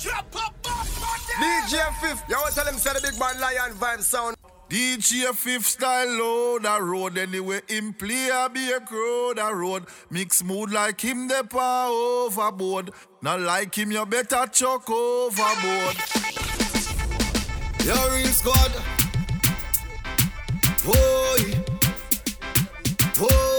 [0.00, 4.36] DJ Fif, you want to tell him say the big bad lion vibe sound.
[4.70, 7.60] DJ Fif style load the road anyway.
[7.68, 9.84] Him play a be a crow the road.
[10.10, 12.92] Mix mood like him the power overboard.
[13.20, 15.96] Not like him you better chuck overboard.
[17.84, 18.72] Your real squad.
[20.84, 21.64] Boy.
[23.18, 23.49] Boy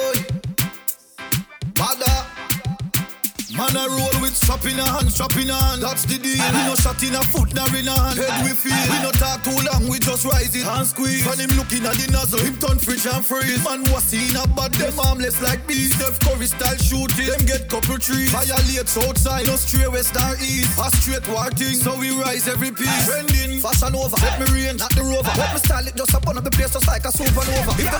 [3.73, 5.81] Man a roll with strap in a hand, strap in a hand.
[5.81, 6.43] That's the deal.
[6.51, 8.19] We no shot in a foot, nor in a hand.
[8.19, 8.75] Head we feel.
[8.75, 11.23] We no talk too long, we just rise it and squeeze.
[11.23, 13.63] When him looking at the nozzle, him turn fridge and freeze.
[13.63, 15.95] Man was seen a bad, them armless like bees.
[15.95, 18.35] Steph Curry style shooting, them get couple trees.
[18.35, 20.75] Violates outside, no stray west or east.
[20.75, 23.07] A straight war thing, so we rise every piece.
[23.07, 25.31] Trending, fashion over, let me rain, not the rover.
[25.39, 27.71] Let me style it just up on the place, just like a supernova.
[27.79, 27.99] If the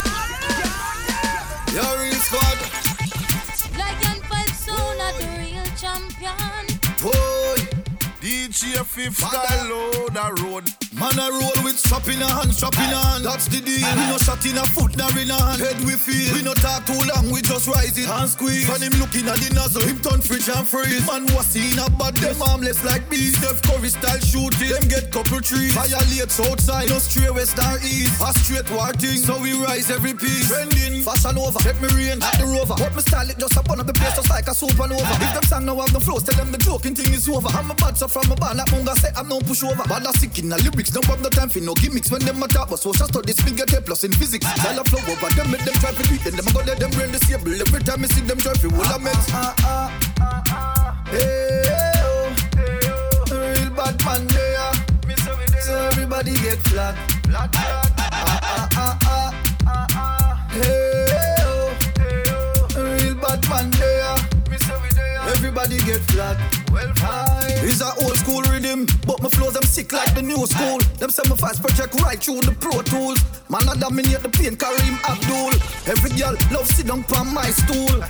[1.79, 2.59] Your real squad
[3.79, 5.40] Like and five sound at the
[5.77, 6.40] champion.
[8.31, 9.19] DJ Fif
[9.67, 10.63] load the road
[10.95, 13.23] Man a roll with strap in a hand, strap in a hand.
[13.23, 13.83] That's the deal.
[13.95, 15.59] We no shot in a foot, nor in a hand.
[15.59, 16.35] Head we feel.
[16.35, 18.67] We no talk too long, we just rise it and squeeze.
[18.67, 21.03] When him looking at the nozzle, him turn fridge and freeze.
[21.07, 23.39] Man was seen a bad, them armless like bees.
[23.39, 25.73] Steph Curry style shooting, them get couple trees.
[25.75, 28.15] Violates outside, no stray west or east.
[28.19, 30.51] A straight war thing, so we rise every piece.
[30.51, 32.75] Trending, fashion over, let me rain, not the rover.
[32.79, 35.07] What me style it just up on the place, just like a supernova.
[35.23, 37.47] If them song now have no flows, tell them the joking thing is over.
[37.47, 39.87] I'm a bad so from a band like Munga say I'm no pushover.
[39.87, 42.11] Bad a sick in the lyrics, don't have no time for no gimmicks.
[42.11, 44.45] When them a talk about social studies, me get a plus in physics.
[44.45, 46.35] Style a flow over them, make them try to beat them.
[46.35, 47.53] Them a go let them brain disable.
[47.53, 49.27] Every time I see them try to hold a meds.
[49.33, 51.03] Ah ah ah ah.
[51.07, 51.63] Hey
[52.05, 52.33] oh,
[53.31, 54.71] real bad man there.
[55.61, 56.95] So everybody get flat.
[57.33, 58.97] Ah ah ah
[59.65, 60.47] ah ah.
[60.51, 60.90] Hey
[65.61, 66.37] Everybody get flat.
[66.71, 66.91] Well,
[67.63, 70.79] It's a old school rhythm, but my flows them sick like the new school.
[70.97, 73.19] Them say my fast project right through the pro tools.
[73.47, 75.53] Man, I dominate the pain, Kareem Abdul.
[75.85, 78.01] Every girl love sit down on my stool.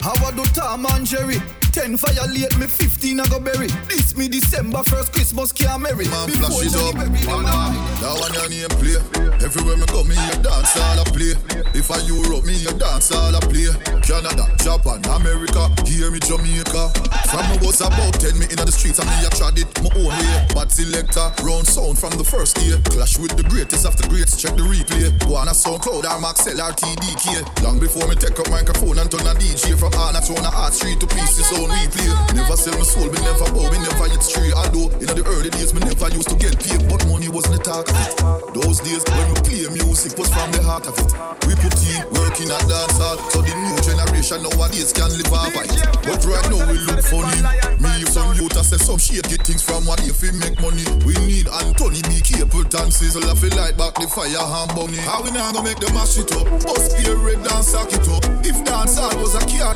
[0.00, 1.40] How I do Tom and Jerry?
[1.72, 3.68] Ten violate me, fifteen I go bury.
[3.88, 6.08] This me December first Christmas can't marry.
[6.08, 6.94] Man, Before flash it up.
[6.98, 7.50] Them Wanda.
[7.50, 8.98] a- That one your name play.
[9.40, 11.32] Everywhere me go, me a dance all a play.
[11.72, 13.70] If I Europe, me a dance all a play.
[14.02, 16.90] Canada, Japan, America, hear me Jamaica.
[17.30, 19.88] From me was about ten, me inna the streets and me a trod it my
[19.94, 20.34] own way.
[20.52, 22.82] Bad selector, round sound from the first year.
[22.90, 25.06] Clash with the greatest of the greats, check the replay.
[25.22, 27.62] Go on a SoundCloud or Maxell or TDK.
[27.62, 30.74] Long before me take up microphone and turn a DJ from Anna to a Art
[30.74, 32.10] Street to pieces on replay.
[32.34, 34.52] Never sell my soul, me never bow, me never hit street.
[34.56, 37.62] Although in the early days, me never used to get paid, but money wasn't the
[37.62, 38.14] talk of it.
[38.56, 41.10] Those days when we play music was from the heart of it.
[41.44, 45.52] We put in working at dance hall, so the new generation nowadays can live off
[45.52, 45.80] of it.
[46.06, 47.40] But right now we look funny.
[47.80, 50.84] Me some youth I say some shit get things from what if we make money.
[51.04, 54.98] We need Anthony be careful and off it light back the fire and bunny.
[55.06, 56.46] How we now gonna make them mash it up?
[56.64, 58.24] Bust be a red it up.
[58.44, 58.59] If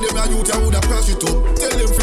[0.07, 1.57] them a youth I woulda crash it up.
[1.57, 1.94] Tell them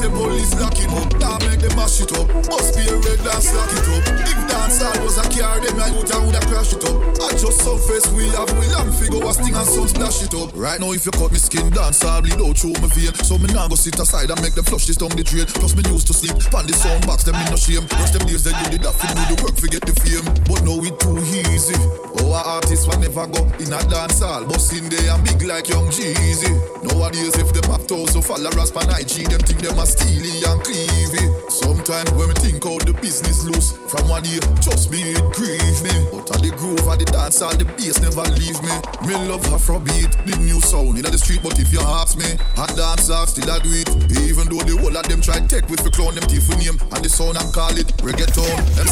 [0.00, 1.12] say police lock him up.
[1.20, 2.26] Now make them mash it up.
[2.48, 4.04] Must be a red dance lock it up.
[4.24, 6.96] If dance hall was a car, them a youth I woulda crash it up.
[7.20, 10.34] I just some face we have, we long figure a sting and some splash it
[10.34, 10.50] up.
[10.56, 13.12] Right now if you cut me skin, dance hall bleed out through my vein.
[13.28, 15.46] So me now go sit aside and make them flush this down the drain.
[15.46, 17.84] Plus me used to sleep, pan the sound box, them in no shame.
[18.00, 20.24] Rush them days that you did that, fi do the work, forget the fame.
[20.48, 21.76] But now it too easy.
[22.24, 25.42] Oh, Our artists will never go in a dance hall, bust in there and big
[25.44, 26.48] like young Jeezy.
[26.88, 31.26] Nowadays if them have thousand followers pan IG, them think them a steely and cleavy.
[31.50, 35.82] Sometimes when we think out the business loose, from one day, trust me, it grieve
[35.82, 35.94] me.
[36.14, 38.74] But at the groove of the dance all the bass never leave me.
[39.02, 42.70] Me love Afrobeat, the new sound in the street, but if you ask me, hot
[42.78, 43.90] dance hall still I do it.
[44.22, 47.02] Even though the whole of them try take with the clown them thief name, and
[47.02, 48.56] the sound I'm call it reggaeton.
[48.78, 48.88] Them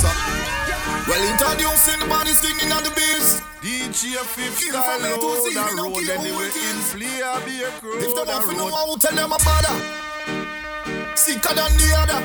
[1.07, 3.41] Well, introducing the body singing on the bass.
[3.63, 6.55] DJ Fif King style from A to load Z, the road care who anyway it
[6.55, 6.95] him is.
[6.95, 9.33] play a be a crow If them the want to know road how tell them
[9.33, 10.08] a bother.
[11.19, 12.23] Sicker than the other.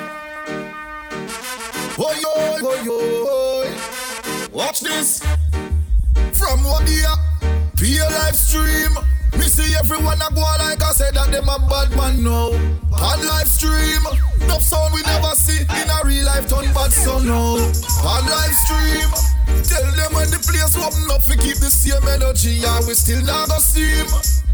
[1.98, 2.30] Oh yo,
[2.62, 5.20] oh yo, watch this.
[6.32, 7.10] From year,
[7.74, 8.94] via live stream.
[9.34, 12.54] Me see everyone a go like I said that them a bad man now.
[12.94, 14.04] On live stream,
[14.48, 17.58] no sound we never see in a real life turn bad sound now.
[18.06, 19.10] On live stream,
[19.62, 23.22] tell them when the place open up we keep the same energy and we still
[23.24, 24.08] not go steam.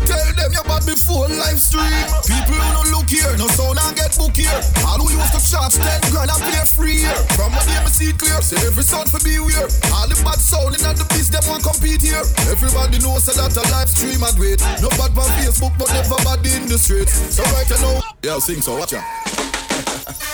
[0.07, 2.07] Tell them you bad before live stream.
[2.23, 4.59] People who don't look here, no sound and get book here.
[4.87, 7.19] All who used to charge 10 grand and play free here.
[7.35, 9.67] From what they me see clear, say every sound for beware.
[9.91, 12.23] All the bad sounding and the beats them won't compete here.
[12.47, 14.63] Everybody knows so that a live stream and wait.
[14.79, 17.13] No bad on Facebook, but never bad in the streets.
[17.35, 19.03] So right know, yeah, sing so watch ya.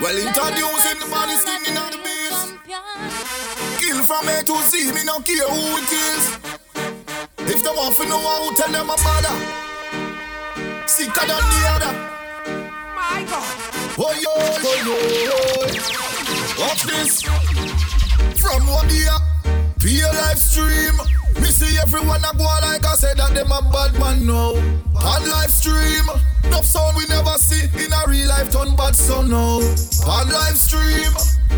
[0.00, 1.37] Well, introducing the baddest
[4.08, 6.24] from A to Z, me no care who it is.
[7.52, 9.36] If they want to know how, tell them a bother.
[10.88, 11.92] Sicker than the other.
[12.96, 13.44] My God.
[14.00, 14.96] Oh yo, oh yo,
[15.36, 16.64] oh.
[16.64, 17.20] watch this.
[18.40, 19.12] From one year,
[19.84, 20.96] be a live stream.
[21.42, 24.56] Me see everyone a go like I said that them a bad man now.
[25.04, 26.06] On live stream,
[26.50, 29.60] no sound we never see in a real life turn bad so now.
[30.08, 31.12] On live stream,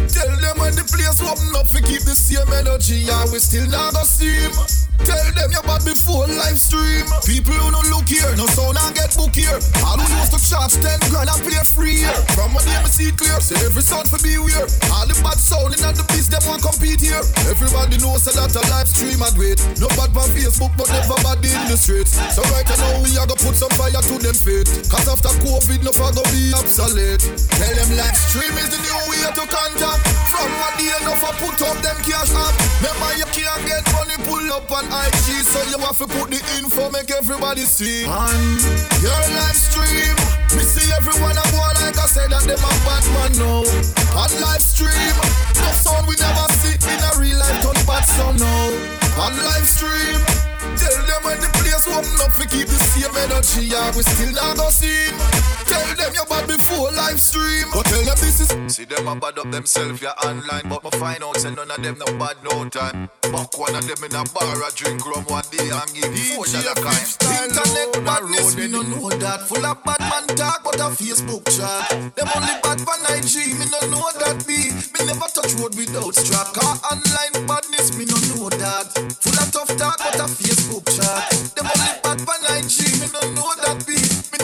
[0.09, 3.67] tell them when the place open up we keep the same energy, yeah we still
[3.69, 4.90] not go steam.
[5.09, 7.07] Tell them you bad before live stream.
[7.25, 9.57] People who no look here, no sound and get book here.
[9.87, 12.17] All who used to charge 10 grand and play free here.
[12.37, 14.69] From my name I see clear, say every sound for be weird.
[14.93, 17.23] All the bad sounding and the beast them want compete here.
[17.49, 19.63] Everybody knows that a live stream and wait.
[19.81, 22.21] No bad on Facebook, but never bad in the streets.
[22.37, 24.69] So right now we are gonna put some fire to them feet.
[24.91, 27.23] Cause after COVID, no gonna be obsolete.
[27.57, 30.03] Tell them live stream is the new way to contact.
[30.27, 32.55] From what day enough I put up them cash app.
[32.83, 36.41] Remember you can't get money pull up on IG, so you have to put the
[36.59, 38.05] info, make everybody see.
[38.05, 38.61] And
[39.01, 40.17] your live stream,
[40.57, 43.65] me see everyone a go like I said that them a bad man now.
[44.19, 45.17] On live stream,
[45.63, 48.67] no sound we never see in a real life, turn bad sound now.
[49.21, 50.21] On live stream,
[50.77, 54.33] tell them when the place open up, we keep the same energy, yeah, we still
[54.33, 55.11] not go see.
[55.91, 58.51] Tell them you bad before live stream, but tell them this is.
[58.71, 60.63] See them a bad up themselves, yeah, online.
[60.71, 63.11] But my find out say none of them no bad no time.
[63.33, 66.39] Buck one of them in a bar a drink rum one day and give me
[66.39, 67.07] four shot kind.
[67.43, 69.49] Internet badness, we no know that.
[69.51, 71.91] Full of bad man talk, but a Facebook chat.
[72.15, 74.71] Them only bad for IG, me no know that be.
[74.95, 76.55] Me never touch road without strap.
[76.55, 78.95] Car online badness, me no know that.
[79.19, 81.27] Full of tough talk, but a Facebook chat.
[81.59, 84.00] Them only bad for IG, me no know that be.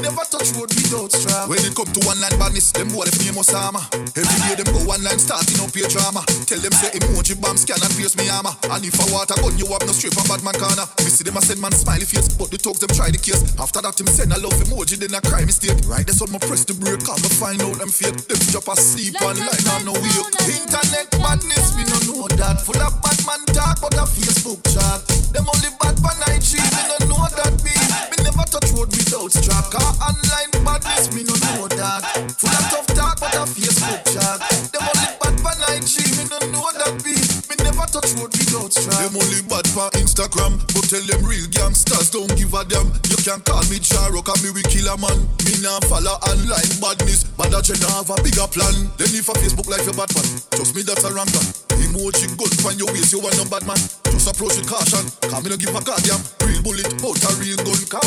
[0.06, 1.50] Me never touch road without strap.
[1.50, 3.82] When it come to online badness, them boy the famous armor.
[4.14, 6.22] Every day them go online starting up your drama.
[6.46, 8.54] Tell them say emoji bomb scan and pierce me armor.
[8.70, 10.86] And if I water gun you up no straight from bad man corner.
[11.02, 13.42] Me see them a send man smiley face, but the thugs them try the case.
[13.58, 15.74] After that him send a love emoji, then a cry mistake.
[15.90, 18.30] Right, that's when me press the brake, come me find out them fake.
[18.30, 20.22] Them drop asleep online and no wake.
[20.46, 22.62] Internet badness, we no know that.
[22.62, 25.02] Full of bad man talk, but a Facebook chat.
[25.34, 27.74] Them only bad for IG, me no know that be.
[28.14, 29.66] Me never touch road without strap.
[29.74, 32.02] Car online badness, me no know that.
[32.36, 34.38] Full of tough talk, but a Facebook chat.
[34.72, 37.16] Them only bad for IG, me no know that be.
[37.48, 38.98] Me never touch road without strap.
[39.00, 42.88] Them only bad for Instagram, but tell them real gangsters don't give a damn.
[43.08, 45.18] You can call me Jaro, call me we kill a man.
[45.44, 48.74] Me nah follow online badness, but that you nah have a bigger plan.
[49.00, 51.28] Then if a Facebook like your bad man, trust me that's a one.
[51.76, 53.78] Emoji gun find your waist, you want no bad man.
[54.12, 56.20] Just approach with caution, cause me no give a goddamn.
[56.44, 58.05] Real bullet, out a real gun, car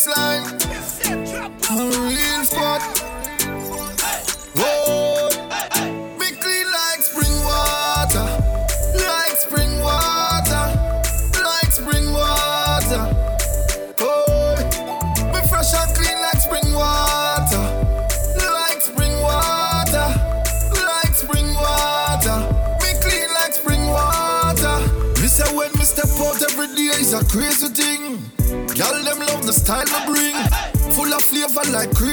[0.00, 0.46] baseline,
[1.68, 2.44] a real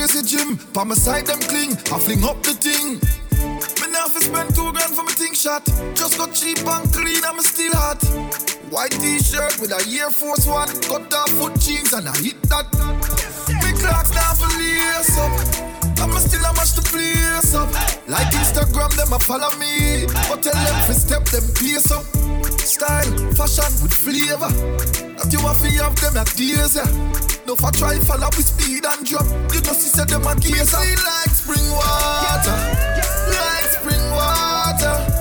[0.08, 0.58] like crazy gym.
[0.74, 3.00] Pa my side them cling, I fling up the thing.
[3.82, 5.66] Me now fi spend two grand for me thing shot.
[5.96, 8.02] Just got cheap and clean me still hot.
[8.70, 12.68] White t-shirt with a Air Force One, cut off foot jeans and I hit that.
[13.64, 15.68] Me clocks down for lace up.
[16.00, 17.70] I'ma still a mash the place up.
[18.08, 20.06] Like Instagram, them a follow me.
[20.30, 22.06] But tell them to step them pace up.
[22.68, 24.52] Style, fashion with flavor.
[25.16, 26.84] That you have to have them at days, yeah.
[27.48, 29.24] No for try follow with speed and drop.
[29.56, 32.52] You know see say them a gaze like spring water.
[33.32, 35.17] Like spring water.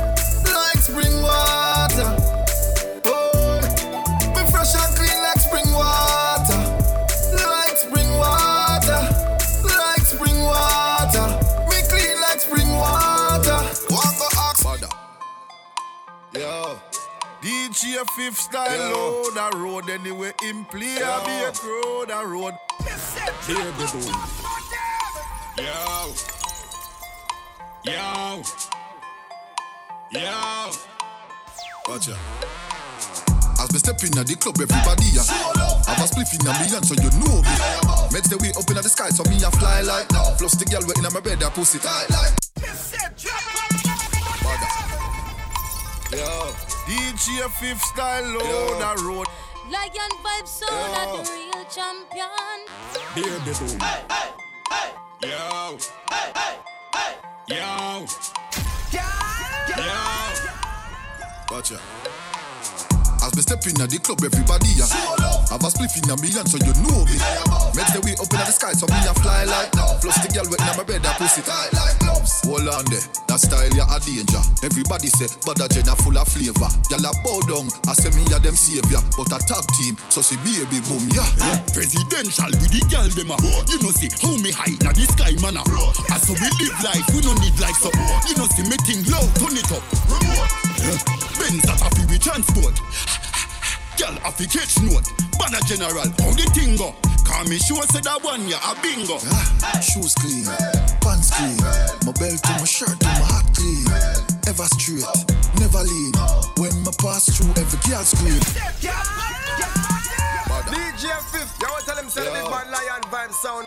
[17.76, 19.23] DJ Fif Style Yo.
[19.23, 20.33] load the road anyway.
[20.40, 22.54] Him play a be a crow the road.
[25.59, 26.14] Yo.
[27.85, 28.42] Yo.
[30.11, 30.71] Yo.
[31.87, 32.16] Watch out.
[33.61, 35.23] As me step in at the club, everybody ya.
[35.85, 37.54] Have a spliff in a million, so you know me.
[38.09, 40.09] Meds the way up in the sky, so me a fly like.
[40.38, 42.46] Plus the girl way in my bed, I pussy tight like.
[46.87, 48.95] DJ Fif Style on yeah.
[48.95, 49.26] the road.
[49.69, 51.07] Lion Vibe Sound yeah.
[51.07, 52.59] are the real champion.
[53.12, 53.85] Here they do.
[53.85, 54.28] Hey, hey,
[54.71, 54.90] hey.
[55.28, 55.78] Yo.
[56.09, 56.55] Hey, hey,
[56.95, 57.12] hey.
[57.49, 58.07] Yo.
[58.93, 59.76] Yeah.
[59.76, 61.47] Yeah.
[61.50, 62.15] Watch out.
[63.26, 64.87] As me step in at the club, everybody ya.
[65.50, 67.18] Have a spliff in a million, so you know me.
[67.75, 70.47] Make the way up in the sky, so me a fly like Plus the girl
[70.47, 72.47] wet in my bed, I pussy tight like gloves.
[72.47, 74.38] Hold on there, that style ya a danger.
[74.62, 76.71] Everybody say, but that Jenna full of flavor.
[76.87, 79.02] Y'all a bow down, I say me a them savior.
[79.18, 81.26] But a tag team, so see baby boom, yeah.
[81.75, 85.35] Presidential with the girl dem a You know see how me high na the sky
[85.42, 85.66] man a
[86.14, 87.90] As so we live life, we no need life so
[88.30, 89.83] You know see me thing low, turn it up
[91.38, 92.76] Benz that a fi we transport
[93.99, 96.95] Girl a fi catch note Badda general, how the thing go?
[97.25, 100.47] Call me sure say that one ya a bingo Ah, Shoes clean,
[101.02, 101.59] pants clean.
[102.06, 103.85] My belt to my shirt to my hat clean.
[104.47, 105.04] Ever straight,
[105.59, 106.12] never lean.
[106.56, 108.40] When my pass through, every girl scream.
[110.71, 113.66] DJ Fif, yo, tell him say the big man lion vibe sound.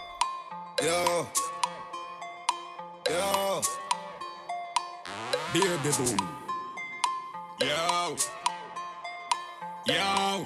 [0.82, 1.28] Yo,
[3.10, 3.62] yo.
[5.54, 6.39] Baby boom
[7.62, 8.16] Yo
[9.86, 10.46] Yo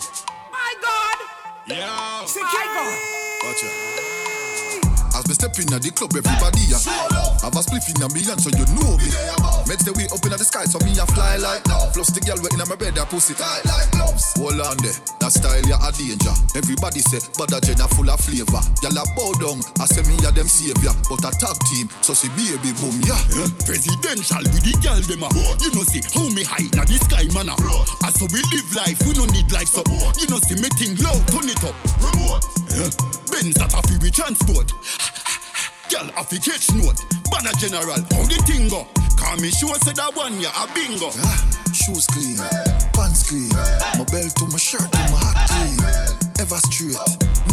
[0.52, 1.18] My God!
[1.68, 2.98] Yo My God.
[3.44, 4.23] Watch
[5.24, 6.76] As me step in at the club, everybody ya.
[7.48, 9.08] Have a spliff in a million, so you know me.
[9.64, 11.64] Meds the way up in the sky, so me a fly like
[11.96, 14.36] Plus the girl wet in my bed, I pussy tight like gloves.
[14.36, 14.92] Hold on there,
[15.24, 16.36] that style ya a danger.
[16.60, 18.60] Everybody say, but that Jenna full of flavor.
[18.84, 20.92] Y'all a bow down, I say me a them savior.
[21.08, 23.24] But a top team, so see baby boom, yeah.
[23.64, 25.32] Presidential with the girl dem a
[25.64, 27.56] You know see how me high na the sky man a
[28.04, 29.88] As so we live life, we no need life so
[30.20, 31.80] You know see me thing low, turn it up
[33.32, 34.68] Benz that a fi we transport
[35.94, 36.98] Girl a fi catch note
[37.30, 38.82] Badda general, how the thing go?
[39.14, 41.38] Call me sure say that one ya a bingo Ah,
[41.70, 42.34] Shoes clean,
[42.98, 43.54] pants clean.
[43.94, 45.78] My belt to my shirt to my hat clean.
[46.42, 46.98] Ever straight,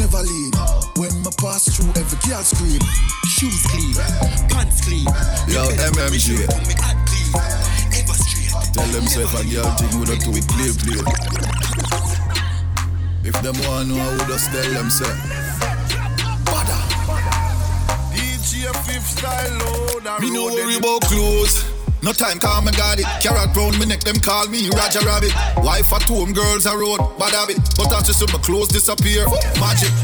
[0.00, 0.56] never lean.
[0.96, 2.80] When my pass through, every girl scream.
[3.28, 3.92] Shoes clean,
[4.48, 5.04] pants clean
[5.44, 5.60] Yo,
[5.92, 6.40] MMG.
[6.64, 7.28] Me hat clean,
[7.92, 11.00] ever straight Tell them say if a girl thing with a two play play.
[13.20, 15.49] If them want know, I would just tell them say.
[18.50, 21.64] DJ Fifth style oh, load a Me no worry about clothes.
[22.02, 23.06] No time, calm, I got it.
[23.22, 25.30] Carrot round me neck, them call me Roger Rabbit.
[25.58, 27.58] Wife at home, girls a road, bad habit.
[27.76, 29.24] But after some my clothes disappear,
[29.62, 29.94] magic.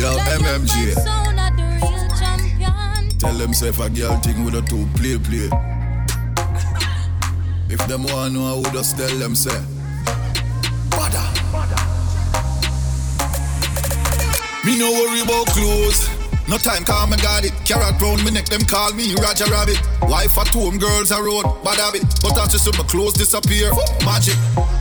[0.00, 0.96] Yo, Lion MMG.
[0.96, 1.64] vibe sound a the
[2.56, 3.18] real.
[3.18, 5.50] Tell them say if a girl thing with a two play play.
[7.68, 9.60] If them want know, I would just tell them say.
[14.64, 16.04] Me no worry about clothes.
[16.46, 17.54] No time, calm, I got it.
[17.64, 19.80] Carrot round me neck, them call me Roger Rabbit.
[20.02, 22.04] Wife at home, girls a road, bad habit.
[22.20, 23.70] But after some my clothes disappear,
[24.04, 24.36] magic.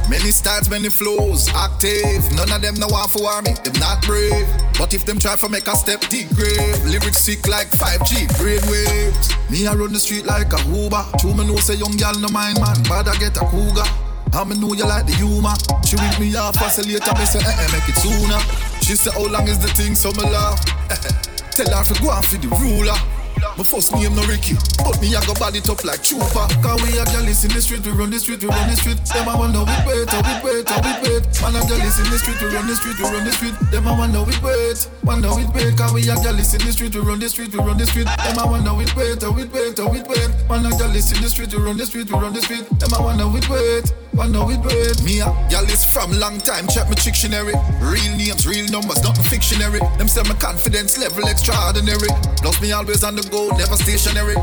[0.09, 2.27] Many styles, many flows, active.
[2.35, 4.49] None of them no want for me, them not brave.
[4.77, 6.83] But if them try for make a step, deep grave.
[6.83, 9.31] Lyrics sick like 5G, brain waves.
[9.49, 11.05] Me I run the street like a Uber.
[11.19, 13.87] True me know say young gal no mind man, bad I get a cougar.
[14.33, 15.55] How me know you like the humor?
[15.87, 18.68] She with me off and say later me say eh eh make it sooner.
[18.89, 20.65] She say how long is the thing so me laugh.
[21.51, 23.18] Tell her go and feed the ruler.
[23.59, 24.55] My first name no Ricky,
[24.87, 26.47] but me I go bad it up like Chupa.
[26.63, 29.03] Cause we a girls in the street, we run the street, we run the street.
[29.11, 31.27] Them I wonder with weight, how with weight, how with weight.
[31.43, 33.55] Man a girls in the street, we run the street, we run the street.
[33.67, 35.75] Them I wonder with weight, wonder with weight.
[35.75, 38.07] Cause we a girls in the street, we run the street, we run the street.
[38.07, 40.31] Them I wonder with weight, how with weight, how with weight.
[40.47, 42.63] Man a girls in the street, we run the street, we run the street.
[42.79, 43.91] Them I wonder with weight.
[44.19, 44.99] Wonder with weight.
[45.03, 46.67] Me a gal from long time.
[46.67, 47.53] Check my dictionary.
[47.79, 49.79] Real names, real numbers, nothing fictionary.
[49.97, 52.09] Them say my confidence level extraordinary.
[52.41, 54.35] Plus me always on the go, never stationary.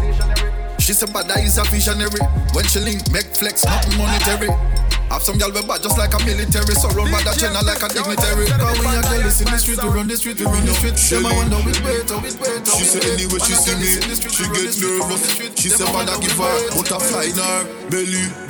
[0.79, 2.21] She said, but that is a visionary.
[2.55, 4.51] When she link, make flex, nothing monetary.
[5.11, 6.75] Have some gal we bad just like a military.
[6.75, 8.47] So run by that channel like a dignitary.
[8.51, 10.99] Cause we a girls in the street, we run the street, we run the street.
[10.99, 13.15] Them I wonder with weight, oh with weight, oh She with said weight.
[13.23, 15.31] anyway she see me, is in the street, she we get street, we run the
[15.31, 15.55] nervous.
[15.63, 16.71] She Them say I man I wonder give with her weight.
[16.75, 17.59] butterfly in her
[17.91, 18.46] belly.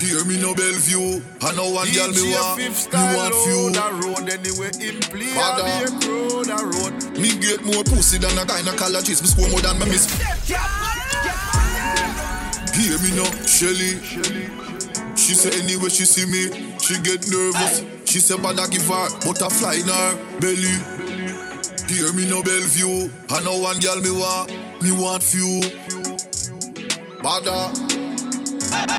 [0.00, 2.70] Hear me no Bellevue, I know one girl me want, me
[3.18, 3.74] want few.
[3.74, 5.62] a road anyway in play Badda.
[5.62, 7.18] a be a road a road.
[7.18, 9.22] Me get more pussy than a gynecologist.
[9.22, 10.06] Me score more than my miss.
[12.78, 13.98] Hear me now, Shelly.
[15.16, 16.46] She say anyway she see me,
[16.78, 17.82] she get nervous.
[18.08, 20.78] She say bad I give her butterfly in her belly.
[21.88, 23.10] Hear me now, Bellevue.
[23.30, 24.50] I know one girl me want,
[24.80, 25.60] me want few.
[27.20, 28.07] Badda.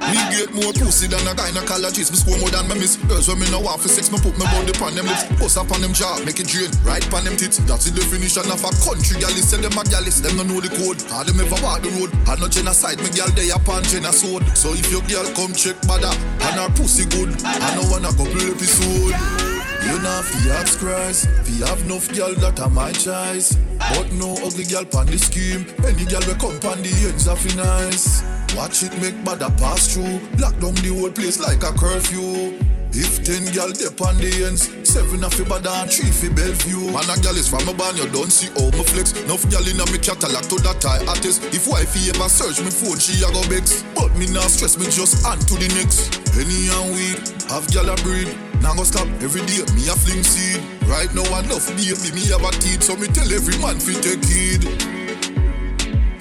[0.10, 2.12] Me get more pussy than a gynecologist.
[2.12, 2.98] Me score more than my miss.
[3.10, 5.24] Girls when me no want for sex, me put my body upon them lips.
[5.40, 6.70] Bust up on them jaw, make it drain.
[6.84, 7.58] Right upon them tits.
[7.70, 9.32] That's the definition of a country gal.
[9.40, 11.02] Say them a gallus, them no know the code.
[11.10, 12.12] How them ever walk the road.
[12.28, 14.46] I no genocide, me gal they upon genocide.
[14.58, 16.12] So if your girl come check bada,
[16.48, 19.49] and her pussy good, I know want a couple episode.
[19.86, 23.58] You know fi ask Christ, fi have enough girl that are my choice.
[23.78, 25.66] But no ugly girl pon the scheme.
[25.86, 28.24] Any girl we come pon the ends of fi nice.
[28.56, 30.20] Watch it make bad a pass through.
[30.38, 32.58] Lock down the whole place like a curfew.
[32.92, 36.90] If ten gal dip on the ends, seven of bad and three fi Bellevue.
[36.90, 39.14] Man a gal is from a band, you don't see how me flex.
[39.14, 41.46] Enough gal inna me catalog to that tie artist.
[41.54, 43.86] If wifey ever search me phone, she a go vex.
[43.94, 46.18] But me not stress, me just on to the next.
[46.34, 47.22] Any and weed,
[47.54, 48.49] have gal a breed.
[48.62, 50.62] Now go stop every day, me a fling seed.
[50.88, 54.24] Right now enough baby, me have a teeth, so me tell every man fi take
[54.26, 54.64] heed.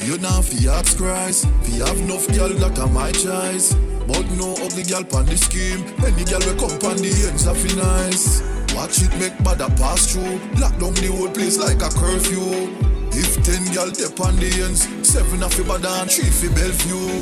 [0.06, 3.74] You now fi ask Christ, fi have enough gal that a my choice.
[4.08, 5.84] But no ugly gal pan the scheme.
[6.00, 8.40] Any gal we come pan the ends of fi nice.
[8.74, 10.40] Watch it make bad a pass through.
[10.56, 12.72] Lock down the whole place like a curfew.
[13.12, 17.20] If ten gal dip on the ends, seven of fi bad and three fi Bellevue.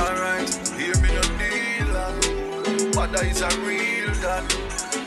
[0.00, 0.48] Alright,
[3.04, 4.44] Badda is a real dan.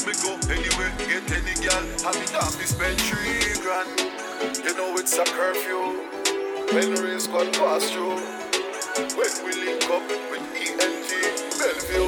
[0.06, 1.82] We go anywhere, get any gal.
[2.06, 3.90] Have it off, spend three grand.
[4.64, 5.98] You know it's a curfew.
[6.76, 8.20] When the race squad pass through.
[9.18, 11.10] When we link up with ENT
[11.58, 12.08] Bellevue.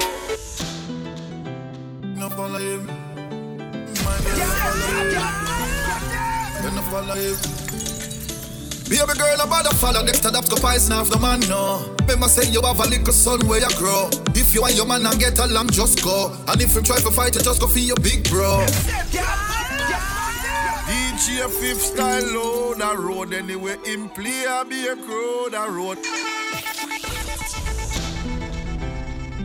[2.20, 2.86] No follow him.
[4.06, 6.76] My girl, no follow him.
[6.76, 7.69] No follow him.
[8.90, 11.96] Baby girl, I'm about to follow next to that poison off the man, no.
[12.02, 14.10] Remember say you have a little son where you grow.
[14.34, 16.36] If you want your man and get along, just go.
[16.48, 18.66] And if you try to fight, you just go for your big bro.
[20.90, 23.78] DJ fif style load the road anyway.
[23.86, 26.00] Him play a be a crow the road.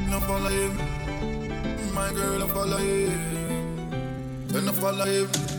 [0.09, 0.73] No follow him.
[1.93, 4.49] My girl, no follow him.
[4.49, 5.54] Then no follow him.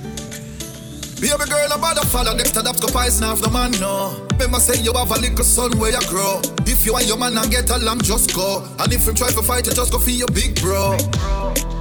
[1.25, 4.13] Baby girl, about to follow next to that go poison off the man, no.
[4.38, 6.38] Remember say you have a little son where you grow.
[6.70, 8.62] If you want your man and get along, just go.
[8.77, 10.94] And if you try to fight, you just go for your big bro.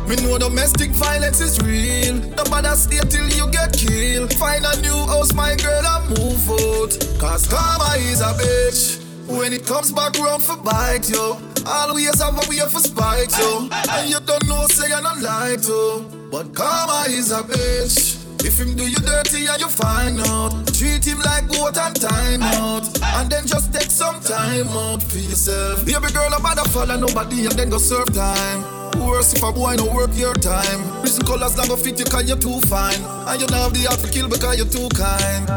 [0.09, 2.17] Me know domestic violence is real.
[2.41, 4.33] Nobody stay till you get killed.
[4.41, 6.97] Find a new house, my girl, and move out.
[7.21, 9.05] Cause karma is a bitch.
[9.29, 11.37] When it comes back round for bite you,
[11.69, 13.69] always have a way for spite yo.
[13.93, 16.01] And you don't know, say you're not lie to.
[16.33, 18.14] But karma is a bitch.
[18.45, 22.43] If him do you dirty and you find out, treat him like goat and time
[22.61, 22.85] out.
[23.17, 25.87] And then just take some time out for yourself.
[25.87, 28.61] Baby girl, I'm about to follow nobody and then go serve time.
[29.01, 31.01] Worse if a boy no work your time.
[31.01, 33.01] Prison colors not go fit you cause you're too fine.
[33.27, 35.49] And you don't have the heart to kill because you're too kind.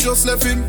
[0.00, 0.64] Just left him.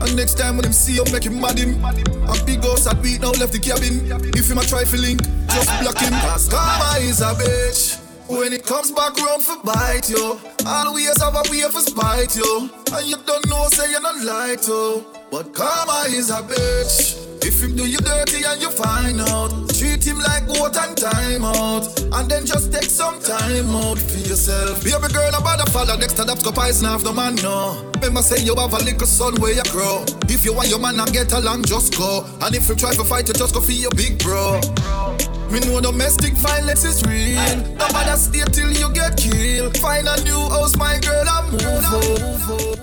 [0.00, 1.84] And next time when him see you, make him mad him.
[1.84, 4.08] And big house at beat now left the cabin.
[4.34, 5.20] If him a link,
[5.52, 6.12] just block him.
[6.24, 8.03] Cause karma is a bitch.
[8.26, 12.70] When it comes back round for bite you, always have a way for spite you.
[12.92, 15.04] And you don't know, say you're not lie to.
[15.30, 17.20] But karma is a bitch.
[17.44, 21.44] If him do you dirty and you find out, treat him like goat and time
[21.44, 21.84] out.
[22.00, 24.82] And then just take some time out for yourself.
[24.82, 27.92] Baby girl, about to follow next to that go poison off the man, no.
[27.96, 30.02] Remember say you have a little son where you grow.
[30.30, 32.24] If you want your man and get along, just go.
[32.40, 34.60] And if you try to fight, you just go for your big bro.
[35.54, 37.38] Me know domestic violence is real.
[37.78, 39.78] Nobody stay till you get killed.
[39.78, 42.78] Find a new house, my girl, and move out.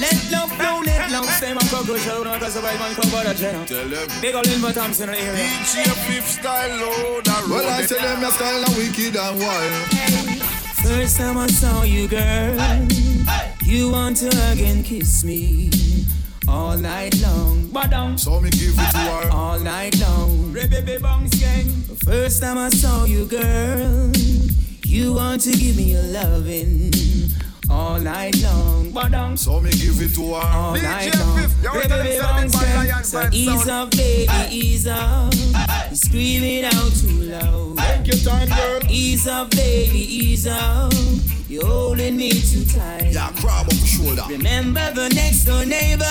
[0.00, 3.10] Let love flow, let love stay man cockroach show Now cause the white man come
[3.12, 4.08] by the channel Tell them.
[4.22, 7.50] Big ol' Linva Thompson in the area DJ fif style load the road.
[7.50, 10.40] Well, I say them your style are wicked and wild.
[10.82, 12.88] First time I saw you, girl
[13.62, 15.70] You want to hug and kiss me
[16.48, 19.30] All night long Badang So me give it to ah, her.
[19.30, 21.66] All night long Rebebe Bangs gang
[22.04, 24.12] First time I saw you, girl
[24.84, 26.92] You want to give me your loving
[27.70, 30.34] All night long Badang So me give it to her.
[30.34, 31.38] all DJ night long.
[31.38, 33.04] Fif, you want Baby, tell them bounce something, them.
[33.04, 35.34] So ease up, baby, ease up.
[35.90, 37.78] You screaming out too loud.
[37.78, 38.80] Take your time, girl.
[38.90, 40.92] Ease up, baby, ease up.
[41.48, 43.12] You're holding me too tight.
[43.12, 44.22] Yeah, grab up your shoulder.
[44.28, 46.08] Remember the next door neighbors?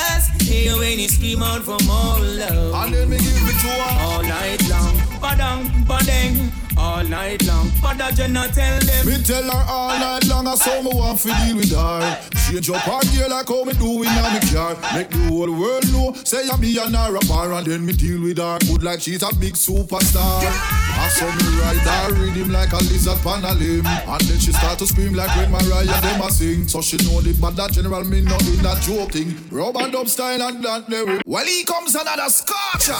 [0.63, 2.73] Hear when you scream out for more love.
[2.73, 3.99] And then me give it to her.
[3.99, 6.62] All night long, badang, badang.
[6.83, 9.05] All night long, but that you not tell them.
[9.07, 12.19] Me tell her all night long I saw me want to deal with her.
[12.43, 14.75] Change up her gear like how me do in my car.
[14.91, 16.11] Make the whole world know.
[16.27, 18.59] Say I be an rapper and then me deal with her.
[18.67, 20.43] Good like she's a big superstar.
[20.43, 23.87] I saw me ride her rhythm like a lizard pan a limb.
[23.87, 26.67] And then she start to scream like when Mariah them a sing.
[26.67, 29.31] So she know the bad that general me not in that joking.
[29.49, 31.23] Rubber dub style and that lyric.
[31.25, 32.99] Well, he comes another scorcher.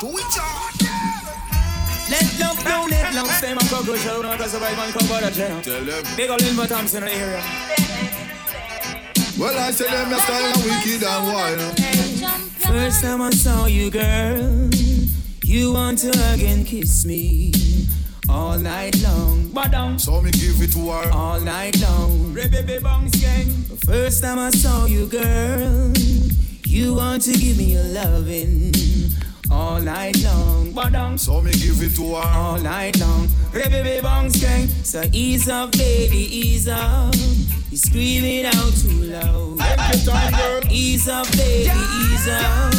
[0.00, 0.89] To which her.
[2.10, 5.08] Let love flow, let love stay my cockroach show now cause the white man come
[5.08, 5.30] by the.
[5.30, 6.04] Tell them.
[6.16, 7.42] Big ol' Linva Thompson in the area.
[9.38, 11.60] Well, I say them your style are wicked and wild.
[12.66, 14.68] First time I saw you, girl,
[15.44, 17.52] you want to hug and kiss me
[18.28, 19.48] all night long.
[19.50, 21.10] Badang, So me give it to her.
[21.12, 22.34] all night long.
[22.34, 23.46] Rebebe Bangs gang.
[23.86, 25.92] First time I saw you, girl,
[26.66, 28.72] you want to give me your loving
[29.50, 30.72] all night long.
[30.72, 31.18] Badang.
[31.18, 33.28] So me give it to her all night long.
[33.52, 34.68] Baby, bang gang.
[34.82, 37.14] So ease up, baby, ease up.
[37.70, 39.58] You screaming out too loud.
[39.58, 40.60] Your time, girl.
[40.70, 42.74] Ease up, baby, ease up.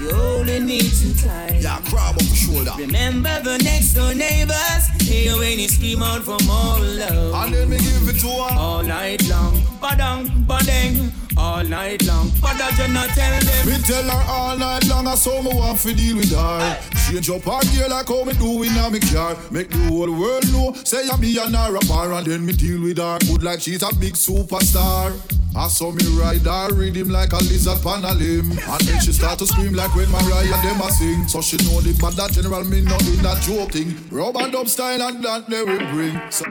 [0.00, 1.60] You holding me too tight.
[1.60, 2.72] Yeah, grab up the shoulder.
[2.78, 4.86] Remember the next door neighbors.
[5.02, 7.34] Hear when you scream out for more love.
[7.34, 9.54] And then me give it to her all night long.
[9.80, 12.30] Badang, badang all night long.
[12.40, 13.66] But that you not tell them.
[13.66, 16.78] Me tell her all night long, I saw me want to deal with her.
[17.08, 19.36] Change up her gear like how me do in a me car.
[19.50, 22.82] Make the whole world know, say I'm me and her rapper, and then me deal
[22.82, 23.18] with her.
[23.20, 25.14] Good like she's a big superstar.
[25.56, 29.12] I saw me ride her rhythm like a lizard pan a limb And then she
[29.12, 32.12] start to scream like when Mariah and them a sing So she know the bad
[32.12, 35.64] that general me not in that joke thing Rub and dub style and that they
[35.64, 36.44] will bring so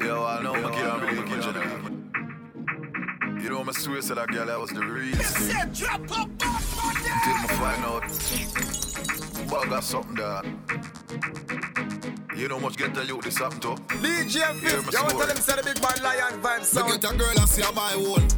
[0.00, 0.54] Yo, I know
[3.68, 5.56] you know, my swear to that girl, that was the real thing.
[5.60, 5.98] Until I
[7.58, 8.02] find out,
[9.50, 10.44] but I got something that.
[12.36, 13.74] You know much get tell you this happened to.
[14.00, 16.92] DJ Fif, you tell him say the big bad lion vibe sound.
[16.92, 18.28] Me get a girl and see her my own.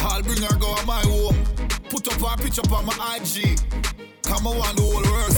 [0.00, 1.36] I'll bring her go on my home.
[1.88, 3.60] Put up her picture on my IG.
[4.24, 5.36] Come on, the whole world.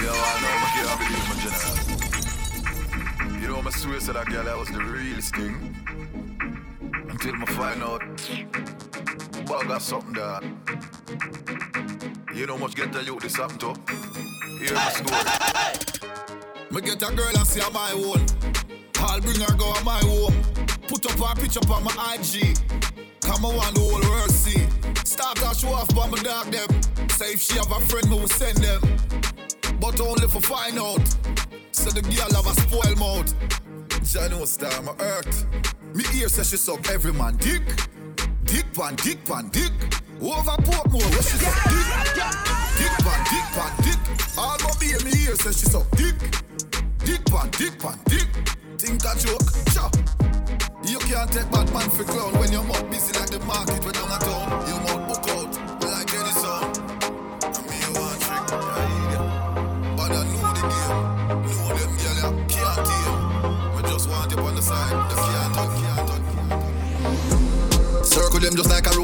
[0.00, 3.40] Yo, I know my can't believe my general.
[3.42, 5.82] You know, my swear to that girl, that was the realest thing
[7.24, 8.02] until I find out.
[9.46, 10.42] But I got something that
[12.34, 13.74] you know much get tell you this happened to.
[14.58, 16.10] Hear the story.
[16.70, 18.26] Me get a girl and see her my own.
[18.98, 20.34] I'll bring her go on my home.
[20.88, 22.56] Put up her picture on my IG.
[23.20, 24.66] Come on, the whole world see.
[25.04, 26.68] Start to show off by my dog them.
[27.10, 28.80] Say if she have a friend, me will send them.
[29.80, 31.06] But only for find out.
[31.72, 33.71] So the girl have a spoil mouth.
[34.02, 35.46] Jano star my earth.
[35.94, 37.62] Me ear say she suck every man dick.
[38.44, 39.72] Dick pan, dick pan, dick.
[40.20, 41.86] Over Portmore where she suck dick.
[42.78, 43.98] Dick pan, dick pan, dick.
[44.36, 46.16] All my beer me ear say she suck dick.
[47.04, 48.28] Dick pan, dick pan, dick.
[48.76, 49.90] Think a joke, sure.
[50.84, 53.94] You can't take bad man for clown when your mouth busy like the market when
[53.94, 54.41] down a town.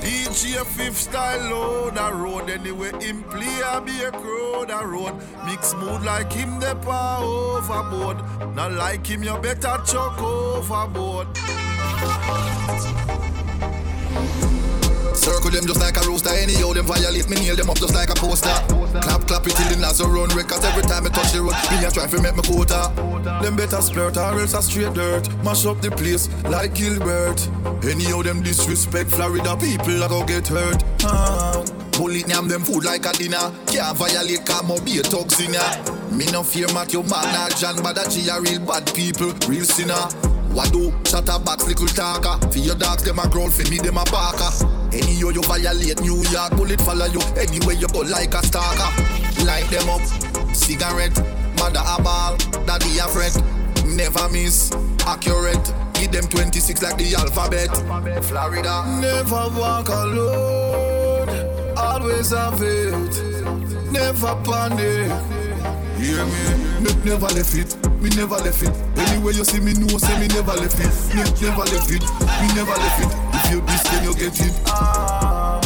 [0.00, 5.14] DJ fif style load a road anyway him play a be a crowd a road.
[5.46, 8.18] Mix mood like him the power overboard.
[8.54, 11.28] Not like him you better chuck overboard
[15.24, 18.10] Circle them just like a rooster, anyhow them violate me, nail them up just like
[18.10, 18.52] a poster.
[19.00, 21.56] Clap, clap it till the nozzle run records every time I touch the road.
[21.56, 22.92] A try to make me quota.
[23.40, 25.24] Them better splurt or else a straight dirt.
[25.42, 27.40] Mash up the place like Gilbert.
[27.88, 30.84] Anyhow them disrespect Florida people, I go get hurt.
[31.04, 31.64] Ah.
[31.96, 33.48] Bullet them food like a dinner.
[33.64, 35.56] Can't violate, come up be a toxin
[36.12, 40.04] Me no fear Matthew, Magna, John, but that a real bad people, real sinner.
[40.52, 40.92] What do?
[41.08, 44.04] Shut up box little talker For your dogs them a growl, for me them a
[44.04, 47.20] barker Any yo you violate New York bullet follow you.
[47.36, 48.90] Anywhere you go like a stalker.
[49.44, 50.00] Light them up.
[50.54, 51.16] Cigarette
[51.58, 53.34] Mother a ball Daddy a fret.
[53.84, 54.70] Never miss.
[55.06, 55.72] Accurate.
[55.94, 57.70] Give them 26 like the alphabet.
[58.24, 58.84] Florida.
[59.00, 61.28] Never walk alone.
[61.76, 62.92] Always have it.
[63.90, 65.10] Never panic.
[65.98, 66.64] Hear me?
[66.80, 67.76] Ne- Never left it.
[68.00, 68.74] Me never left it.
[68.98, 71.14] Anyway you see me know, say me never left it.
[71.14, 72.02] Ne- never left it.
[72.02, 73.33] Me never left it.
[73.44, 74.54] If you this, then you get it.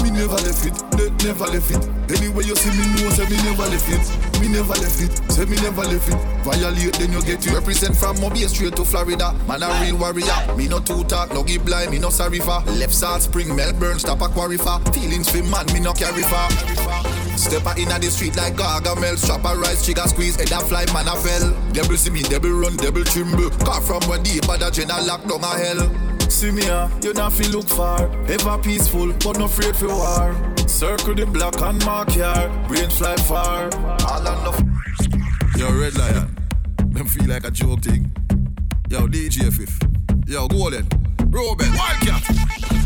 [0.02, 0.74] Me never left it.
[0.98, 1.84] Ne- never left it.
[2.10, 4.40] Anyway you see me know, say me never left it.
[4.40, 5.32] Me never left it.
[5.32, 6.18] Say me never left it.
[6.42, 7.52] Violate, then you get it.
[7.52, 9.32] Represent from Mobile straight to Florida.
[9.46, 10.56] Man a real warrior.
[10.56, 11.90] Me no two talk, no give blind.
[11.90, 12.60] Me no sorry for.
[12.78, 14.80] Left side spring, Melbourne, stop a quarry for.
[14.92, 16.50] Feelings for man, me no carry far.
[17.38, 20.84] Step out inna the street like Gargamel Strap a rise, trigger squeeze, head a fly,
[20.92, 24.60] man a fell Devil see me, devil run, devil tremble Car from where deep, but
[24.60, 28.08] a general lock down a hell See me ah, you not feel look far.
[28.28, 30.34] Ever peaceful, but no afraid for war.
[30.68, 33.70] Circle the block and mark here Brain fly far.
[34.06, 34.62] All enough
[35.56, 36.36] Yo, Red Lion.
[36.90, 38.12] Them feel like a joke thing.
[38.90, 39.80] Yo, DJ Fif
[40.26, 40.86] Yo, Golden
[41.30, 42.22] Robin, Wildcat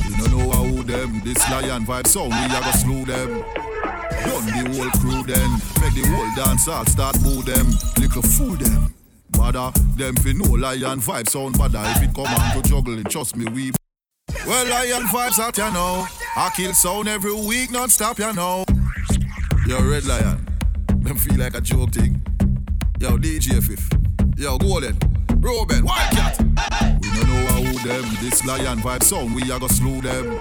[0.08, 3.44] You don't know how them This lion vibe sound, we a go slew them.
[4.22, 5.50] Done the whole crew then.
[5.80, 7.66] Make the whole dance all start boo them.
[7.98, 8.94] Little fool them
[9.32, 13.36] Bada, them fi no lion vibe sound bada If it come on to juggling, trust
[13.36, 13.72] me we
[14.46, 16.06] Well lion vibes out ya know.
[16.36, 18.64] I kill sound every week non-stop ya know.
[19.66, 20.46] Yo red lion.
[21.00, 22.22] Them feel like a joke thing.
[23.00, 23.88] Yo DJ Fif
[24.36, 24.96] Yo Golden
[25.40, 28.04] Robin Wildcat We don't know how them.
[28.20, 30.40] This lion vibe sound, we a go slew them.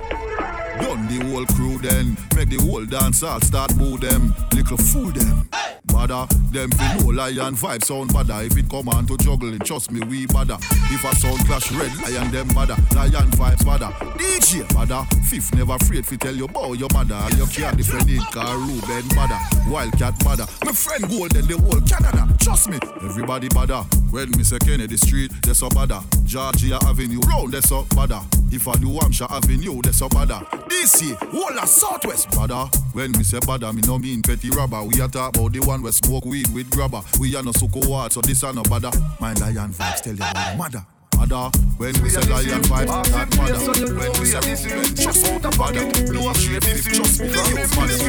[0.81, 2.17] Done the whole crew then.
[2.35, 4.33] Make the whole dance all start boo them.
[4.51, 5.47] Little fool them.
[5.87, 8.45] Bada, them fi no lion vibe sound bada.
[8.45, 10.57] If it come on to juggling, trust me, we bada.
[10.91, 12.77] If a sound clash red, lion them bada.
[12.95, 13.91] Lion vibes bada.
[14.17, 15.05] DJ bada.
[15.25, 17.19] Fif never afraid fi tell you bow your mother.
[17.35, 19.37] You can't defend it, car Ruben bada.
[19.69, 20.47] Wildcat bada.
[20.65, 22.27] My friend Golden, the whole Canada.
[22.39, 23.85] Trust me, everybody bada.
[24.11, 26.01] When me say Kennedy Street, that's so bada.
[26.25, 28.40] Georgia Avenue, round that's so bada.
[28.53, 30.45] If I do Hampshire Avenue, that's so bada.
[30.67, 32.69] This year, whole of Southwest bada.
[32.93, 34.83] When me say bada, me no mean petty robber.
[34.83, 37.01] We are talk about the one we smoke weed with grabber.
[37.19, 38.91] We are no suko hard, so this are no bada.
[39.21, 40.85] My lion vibes tell you mother.
[41.15, 43.57] Mother, when we say lion vibes, not mother.
[43.93, 46.13] When we say movement, just out the bada.
[46.13, 47.27] No straight if just me,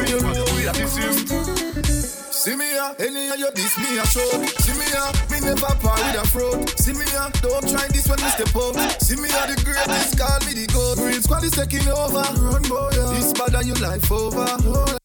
[0.09, 2.12] you mother.
[2.33, 4.25] See me ya, any of you this me ah, a show.
[4.57, 6.67] See me ya, me never part with a fraud.
[6.79, 8.75] See me ya, don't try this when me step up.
[8.99, 10.97] See me ya, the greatest, call me the goat.
[10.97, 12.25] Real squad is taking over.
[12.41, 15.02] Run boy, this bad and your life over.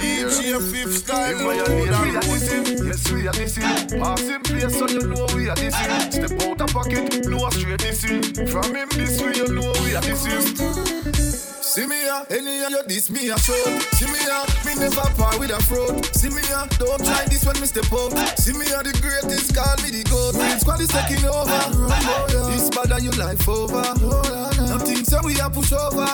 [0.00, 1.62] DJ fif style, load
[3.12, 4.00] we are this him.
[4.00, 6.10] Pass him place so you know we are this him.
[6.10, 8.22] Step out of pocket, know straight this him.
[8.46, 10.42] From him this way you know we are this him.
[11.72, 13.54] See me ya, any of you this me a show.
[13.96, 16.04] See me ya, me never part with a fraud.
[16.14, 18.12] See me ya, don't try this when me step up.
[18.38, 20.34] See me ya, the greatest, call me the goat.
[20.36, 21.62] Real squad is taking over.
[22.52, 23.82] This bad and you life over.
[24.68, 26.04] Nothing say we a push over.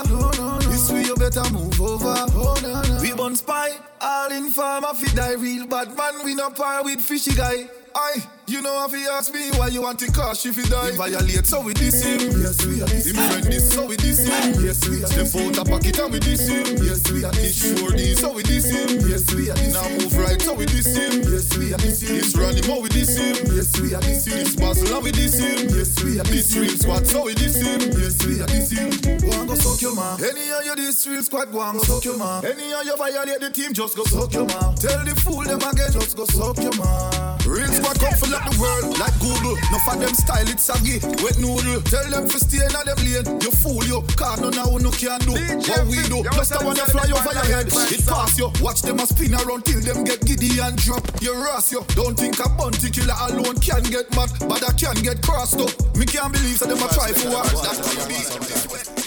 [0.71, 3.01] This way you better move over.
[3.01, 6.25] We born spy, all in farm, I fit die real bad man.
[6.25, 7.69] We no par with fishy guy.
[7.99, 10.93] Aye, you know if you ask me why you want to cash if you die.
[10.93, 12.21] He violate, so we diss him.
[12.39, 14.63] Yes, we are Him friend this, so we diss him.
[14.63, 16.79] Yes, we are Step out the pocket and we diss him.
[16.79, 19.03] Yes, we are This sure this, so we diss him.
[19.03, 21.27] Yes, we are Now move right, so we diss him.
[21.27, 23.35] Yes, we are This run him, how we diss him.
[23.51, 25.67] Yes, we are This muscle, how we diss him.
[25.75, 27.81] Yes, we are This real squad, so we diss him.
[27.99, 28.95] Yes, we are diss him.
[29.19, 30.23] Go and go suck your man.
[30.23, 32.47] Any of you this real squad, go and go suck your man.
[32.47, 34.79] Any of you violate the team, just go suck your man.
[34.79, 37.38] Tell the fool them again, just go suck your man.
[37.49, 39.57] Real squad come full up the world like Google.
[39.73, 41.81] No for them style it saggy, wet noodle.
[41.89, 43.41] Tell them to stay in them lane.
[43.41, 45.33] You fool you, car no now no can do.
[45.33, 47.73] What we do, just I wanna fly over your head.
[47.73, 51.01] It pass you, watch them a spin around till them get giddy and drop.
[51.25, 55.01] You ras you, don't think a bounty killer alone can get mad, but I can
[55.01, 55.73] get crossed up.
[55.97, 57.45] Me can't believe that them a try for war.
[57.65, 58.98] That's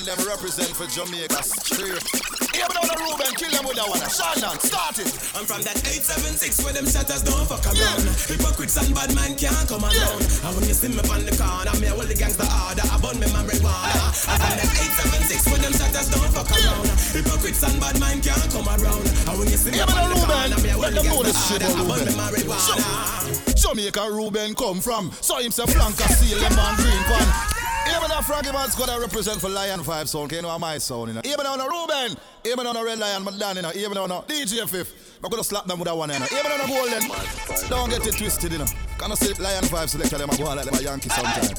[0.00, 2.00] man them represent for Jamaica straight.
[2.56, 4.00] Here we down the Ruben, kill them with that one.
[4.08, 5.12] Shannon, start it.
[5.36, 8.04] I'm from that 876 where them shatters don't fuck around.
[8.28, 10.20] Hypocrites and bad man can't come around.
[10.20, 12.84] And when you see me on the corner, me hold the gangster harder.
[12.84, 14.04] I burn me marijuana.
[14.28, 16.88] I'm from that 876 where them shatters don't fuck around.
[17.12, 19.04] Hypocrites and bad man can't come around.
[19.04, 21.28] And when you see me Yeah, on the corner, me let the them know gangster
[21.28, 21.76] this shit, harder.
[21.76, 22.88] I burn me marijuana.
[23.52, 25.12] Jamaica Ruben come from.
[25.20, 27.59] So him say flanker seal them on green pan.
[27.96, 31.14] Even a Frankie Man's gonna represent for Lion Vibe sound, you know my sound, you
[31.14, 31.22] know.
[31.24, 33.72] Even on a Ruben, even on a Red Lion, but down, you know.
[33.74, 36.26] Even on a DJ Fif, I'm gonna slap them with that one, you know.
[36.30, 38.66] Even on a Golden, don't get it twisted, you know.
[38.98, 41.54] Can I say Lion Vibe selector, them a go like them a Yankee sometime.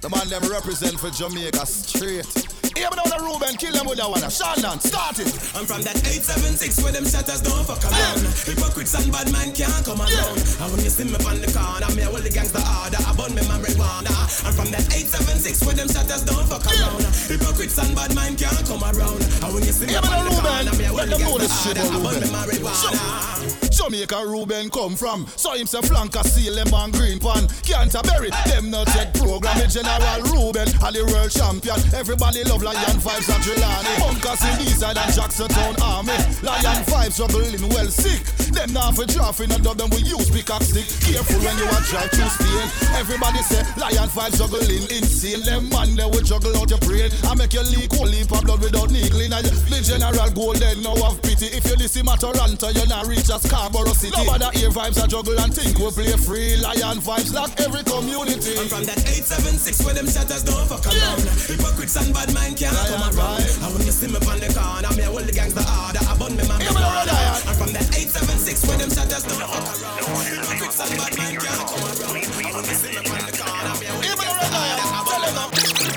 [0.00, 2.59] The man them represent for Jamaica straight.
[2.80, 4.24] Even on a Ruben, kill them with that one.
[4.32, 5.28] Shannon, start it.
[5.52, 8.24] I'm from that 876 where them shatters don't fuck around.
[8.48, 10.40] Hypocrites and bad man can't come around.
[10.40, 12.96] And when you see me on the corner, me all the gangster harder.
[13.04, 14.08] I burn me marijuana.
[14.48, 17.04] I'm from that 876 where them shatters don't fuck around.
[17.28, 19.20] Hypocrites and bad man can't come around.
[19.44, 21.36] And when you see me Yeah, on the Ruben, corner, me let the them know
[21.36, 21.92] gangster this shit, harder.
[21.92, 23.69] I burn me marijuana.
[23.80, 25.26] Jamaica Ruben come from.
[25.36, 27.48] So him say flanker seal them on green pan.
[27.64, 29.56] Canterbury, them not take program.
[29.68, 31.80] General Ruben and the world champion.
[31.96, 33.92] Everybody love Lion Vibes and Jelani.
[34.04, 36.12] Bunkers in Eastside and Jackson Town Army.
[36.44, 38.20] Lion Vibes juggling well sick.
[38.52, 40.86] Them now for drafting and dub them we use pickaxe stick.
[41.06, 42.66] Careful when you are drive through Spain.
[42.98, 45.42] Everybody say Lion Vibes juggling insane.
[45.46, 47.10] Them man they will juggle out your brain.
[47.24, 49.32] I make you leak whole heap of blood without needling.
[49.32, 51.46] And the General Golden now have pity.
[51.54, 54.12] If you listen to Toronto, you're not reach as Scarborough City.
[54.18, 56.56] Nobody hear vibes a juggle and think we play free.
[56.58, 58.58] Lion Vibes like every community.
[58.58, 61.22] I'm from that 876 where them shatters don't fuck around.
[61.46, 63.40] Hypocrites and bad man can't come Lion around.
[63.40, 63.62] vibe.
[63.64, 66.02] And when you see me on the corner, me hold the gangster harder.
[66.02, 67.48] I burn me Yeah, marijuana.
[67.48, 70.24] I'm from that 876 where them shatters don't fuck around.
[70.24, 72.24] Hypocrites and bad man can't come around.
[72.24, 74.88] And when you see on the corner, me hold the Even gangster the Red harder.
[74.90, 75.90] I burn me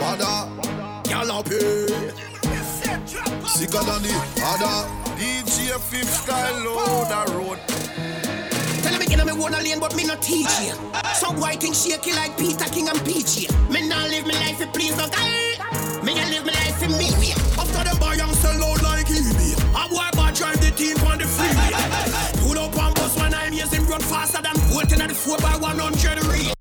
[0.00, 0.32] Bada,
[1.04, 1.60] gallopy.
[3.46, 4.76] Sicker than the other.
[5.20, 7.58] DJ Fif style, load the road.
[8.82, 10.72] Tell me in me wanna lane, but me not teach you.
[11.14, 13.46] Some white thing shaky like Peter King and Peachy.
[13.68, 15.28] Me not live me life for please no guy.
[16.02, 17.10] Me a live me life for me.
[17.20, 17.39] way.
[20.70, 21.72] 13 on the freeway.
[22.46, 23.82] Pull up on bus when I'm using.
[23.82, 26.54] him run faster than 14 in the 4 by 100 read.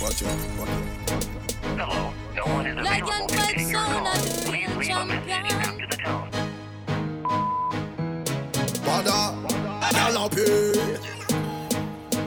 [0.00, 0.38] Watch out.
[1.62, 4.14] Hello, no one is available to take your call.
[4.44, 6.30] Please leave a message after the tone.
[8.84, 9.18] Badda,
[9.80, 10.34] Badda.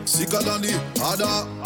[0.06, 1.63] Sicker than the other.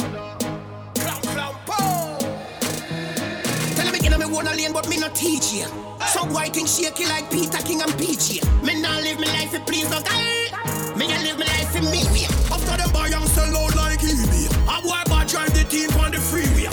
[4.67, 5.65] On lane, but me not teach you.
[6.07, 8.41] Some boy think shaky like Peter King and Peachy.
[8.63, 10.95] Me not live my life for please no guy.
[10.95, 12.25] Me a live my life for me.
[12.51, 14.47] After them buy and sell out like eBay.
[14.67, 16.69] A boy bad drive the team on the freeway.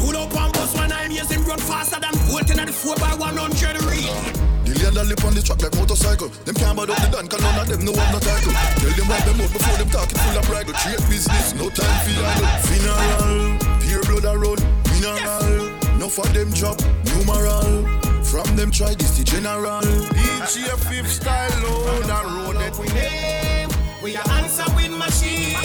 [0.00, 3.14] Pull up and bus when I'm using run faster than Bolton at the 4 by
[3.14, 4.42] 100 real.
[4.64, 6.28] The that lip on the track like motorcycle.
[6.44, 8.52] Them can't up the done, cause none of them know I'm no title.
[8.52, 10.74] Tell them wipe them out before them talking full of bridle.
[10.74, 12.50] Trade business, no time for idle.
[12.66, 14.58] Funeral, pure blood a run.
[14.90, 15.71] Mineral,
[16.12, 16.78] for them drop,
[17.16, 17.88] numeral.
[18.22, 19.80] From them try this the general.
[19.80, 23.70] DJ Fif style load a road that we name.
[24.02, 25.56] We are answering machine.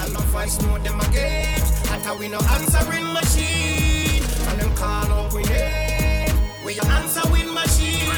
[0.00, 1.60] And my voice know them again.
[1.92, 4.22] At we no answering machine.
[4.48, 6.32] And them call up we name.
[6.64, 8.08] We are answering machine.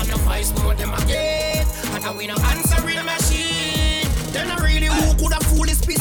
[0.00, 1.66] And the voice know them again.
[1.92, 4.08] At we no answering machine.
[4.32, 6.00] Then I really who could have fooled this piece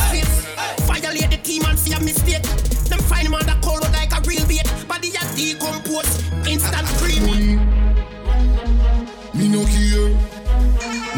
[0.87, 2.74] Violate the team and see a mistake.
[2.95, 4.63] Them find man that cold like a real bait.
[4.87, 6.07] Body a decompose.
[6.47, 7.59] Instant creamy.
[9.35, 10.15] Me no care.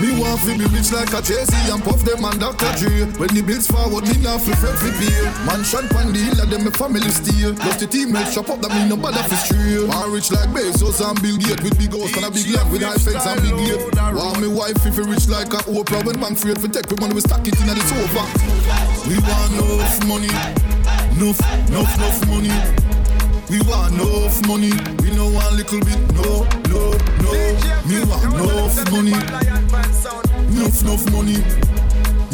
[0.02, 2.70] Me want fi be rich like a Jay-Z and puff them and Dr.
[2.78, 3.06] Dre.
[3.18, 5.22] When the bills forward, me not fi fret fi pay.
[5.46, 7.54] Mansion pan the hill, them me family steal.
[7.54, 9.86] Plus the teammates chop up that me no bother fi stray.
[9.86, 12.82] Want rich like Bezos and Bill Gates with big house and a big land with
[12.82, 13.82] high fence and big gate.
[14.18, 16.98] Want me wife fi fi rich like a Oprah when bank afraid fi take we
[16.98, 18.26] money we stack it inna the sofa.
[19.10, 20.30] We want enough money,
[21.18, 22.54] enough, enough, enough money.
[23.50, 26.92] We want enough money, we no want little bit, no, no,
[27.24, 27.32] no.
[27.88, 29.14] Me want enough money,
[30.54, 31.38] enough, enough money.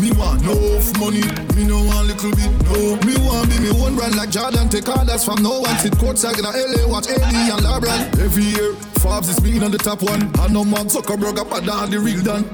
[0.02, 1.24] Me want enough money,
[1.56, 2.96] me no want little bit, no.
[3.08, 5.78] Me want be me one brand like Jordan, take orders from no one.
[5.78, 8.20] Sit courtside in a LA, watch AD and LeBron.
[8.20, 10.32] Every year, Forbes is being on the top one.
[10.40, 12.50] I know Mark Zuckerberg up and down the real done.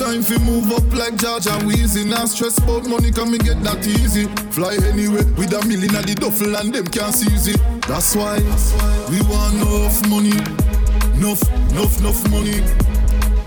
[0.00, 2.06] Time fi move up like George and Weezy.
[2.08, 4.24] Now stress about money, come and get that easy.
[4.48, 7.60] Fly anywhere with a million at the duffel and them can't seize it.
[7.84, 8.40] That's why
[9.12, 10.32] we want enough money,
[11.20, 12.64] enough, enough, enough money.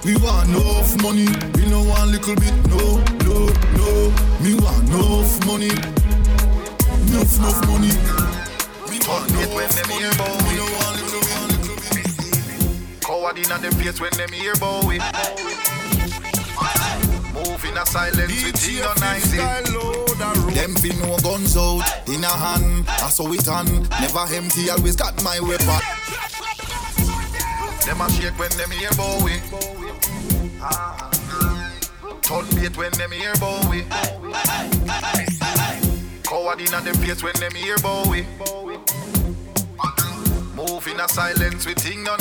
[0.05, 1.25] We want enough money,
[1.57, 4.13] we no want little bit, no, no, no.
[4.45, 7.89] Me want enough money, enough, enough money.
[8.93, 13.01] We want enough when them hear about we no want little bit, little bit.
[13.01, 15.01] Coward in them face when them hear Bowie.
[17.45, 19.19] Move in a silence with DJ Tino 90.
[19.19, 20.53] style load a road.
[20.53, 23.65] Them fi no guns out in a hand, I saw it on.
[23.99, 25.67] Never empty, always got my weapon.
[27.85, 29.41] Them a shake when them hear Bowie.
[32.21, 33.83] Turn bait when them hear Bowie.
[36.23, 38.25] Coward in a them face when them hear Bowie.
[40.55, 42.13] Move in a silence with Ting no.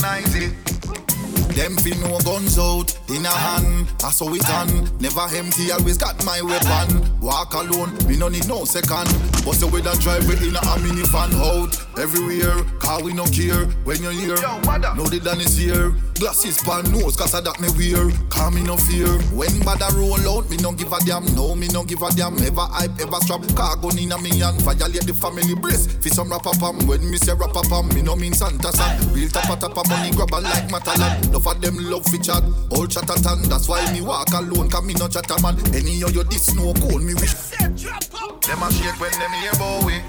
[1.55, 4.89] Them fi no guns out in a hand, I saw it on.
[5.01, 7.21] Never empty, always got my weapon.
[7.21, 9.09] Walk alone, me no need no second.
[9.45, 11.77] Bust the way that drive we in a minifan out.
[11.99, 13.67] Everywhere, car we no care.
[13.85, 14.97] When you hear, Yo, what up?
[14.97, 15.93] know the done is here.
[16.15, 18.09] Glasses pan nose, cause I that me wear.
[18.31, 19.09] Car me no fear.
[19.37, 21.27] When bad a roll out, me no give a damn.
[21.35, 22.39] No, me no give a damn.
[22.41, 23.43] Ever hype, ever strap.
[23.55, 24.63] Car gun in a me hand.
[24.63, 25.87] Violate the family brace.
[26.01, 26.79] Fi some rapper pam.
[26.87, 29.13] When me say rapper pam, me no mean Santa San.
[29.13, 31.33] Real tapa tapa money grabber like Matalan.
[31.43, 32.43] Enough of them love fi chat.
[32.71, 33.49] All chatatan.
[33.49, 34.71] That's why me walk alone.
[34.71, 35.59] Cause me no chatter man.
[35.75, 37.35] Any of you this no cold me wish.
[37.59, 40.03] Them a shake when them hear Bowie.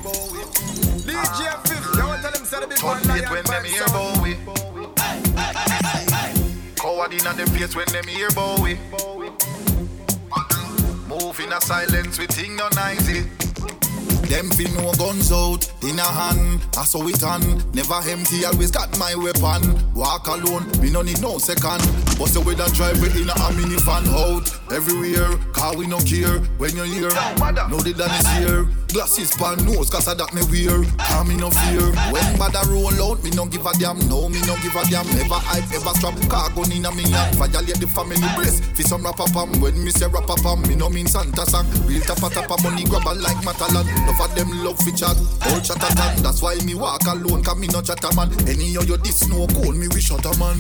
[1.02, 3.88] DJ Fif, you want tell them say the big Turn man when them hear.
[3.88, 4.38] Bowie.
[6.76, 8.78] Coward in them face when them hear Bowie.
[11.08, 13.28] Move in a silence with Ting no noisy.
[14.34, 17.42] Them fi no guns out in a hand, I saw it on.
[17.72, 19.62] Never empty, always got my weapon.
[19.94, 21.86] Walk alone, we no need no second.
[22.18, 24.50] Bust the way that drive we in a minifan out.
[24.74, 26.40] Everywhere, car we no care.
[26.58, 27.10] When you hear,
[27.70, 28.66] no the done is here.
[28.94, 30.82] Glasses pan nose, cause I that me wear.
[30.98, 31.94] Car me no fear.
[32.14, 33.98] When bad a roll out, me no give a damn.
[34.10, 35.10] No, me no give a damn.
[35.18, 36.14] Ever hype, ever strap.
[36.30, 37.06] Car gun in a me.
[37.38, 38.62] Violate the family brace.
[38.78, 39.50] Fi some rapper pam.
[39.62, 41.66] When me say rapper pam, me no mean Santa sang.
[41.90, 43.90] Real tapa tapa money grabber like Matalan.
[43.90, 45.18] Enough of them love fi chat.
[45.18, 46.24] All chatatan.
[46.24, 47.44] That's why me walk alone.
[47.44, 48.32] Cause me no chatter man.
[48.48, 50.58] Any of you this no cold, me we shot a man.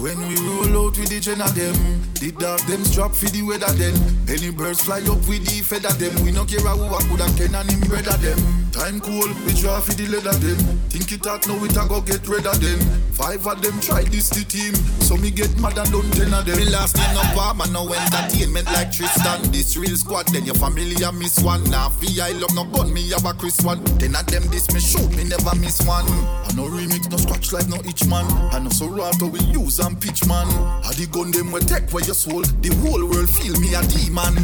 [0.00, 1.74] When we roll out with the gen of them,
[2.20, 3.96] the dog them strap for the weather then.
[4.28, 6.12] Any birds fly up with the feather them.
[6.24, 8.36] We no care who I coulda ken and him brother them.
[8.76, 10.60] Time cool, we draw for the leather them.
[10.92, 12.76] Think it out now, it a go get rid of them.
[13.16, 16.44] Five of them try this the team, so me get mad and done ten of
[16.44, 16.60] them.
[16.60, 19.48] Me last name no palm and no entertainment like Tristan.
[19.48, 21.64] This real squad, then your family a miss one.
[21.72, 23.80] Now fi I love no gun, me have a Chris one.
[23.96, 26.04] Ten of them this me shoot, me never miss one.
[26.44, 28.28] I no remix, no scratch like no each man.
[28.52, 30.46] I no so raw we use and pitch man.
[30.84, 33.82] I the gun them we take where your soul, the whole world feel me a
[33.88, 34.34] demon.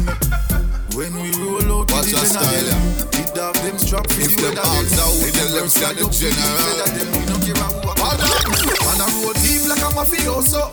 [0.97, 2.69] When we roll out, Watch your style.
[3.17, 5.01] It have them strap for If the weather ask them.
[5.01, 6.69] out, If tell them stand the general.
[7.13, 8.05] we no give a who a
[8.85, 10.69] Man a roll deep like a mafioso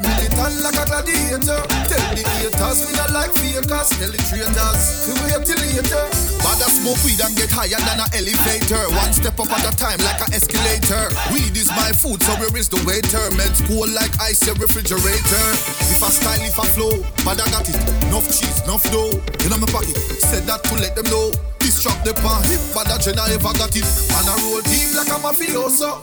[0.00, 5.12] Militant like a gladiator Tell the haters we not like fakers Tell the traitors we
[5.20, 8.80] wait till later A smoke weed and get higher than an elevator.
[8.96, 11.06] One step up at a time like an escalator.
[11.30, 13.20] Weed is my food, so where is the waiter?
[13.36, 15.46] Meds cool like ice, your refrigerator.
[15.86, 17.78] If I style, if I flow, bad I got it.
[18.10, 19.14] Enough cheese, enough dough.
[19.46, 21.30] In my pocket, said that to let them know.
[21.62, 23.86] This drop the pan hip, bad a gen I ever got it.
[24.10, 26.00] Man a roll deep like a mafioso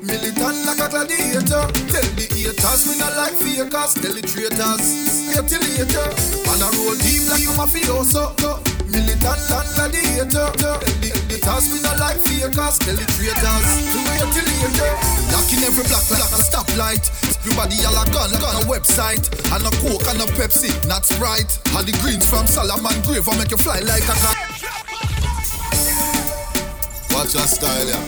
[0.00, 4.86] Militant like a gladiator Tell the haters we not like fakers Tell the traitors
[5.28, 6.06] wait till later
[6.46, 8.67] Man a roll deep like a mafioso
[8.98, 13.70] Militant gladiator Tell the haters we not like fakers Tell the traitors
[14.10, 17.06] wait till later Locking every block like a stoplight.
[17.46, 19.30] Everybody all a gun, gun a website.
[19.54, 21.46] And a coke and a Pepsi, that's right.
[21.78, 24.58] And the greens from Solomon Grave will make you fly like a kite.
[27.12, 28.02] Watch your style, yeah.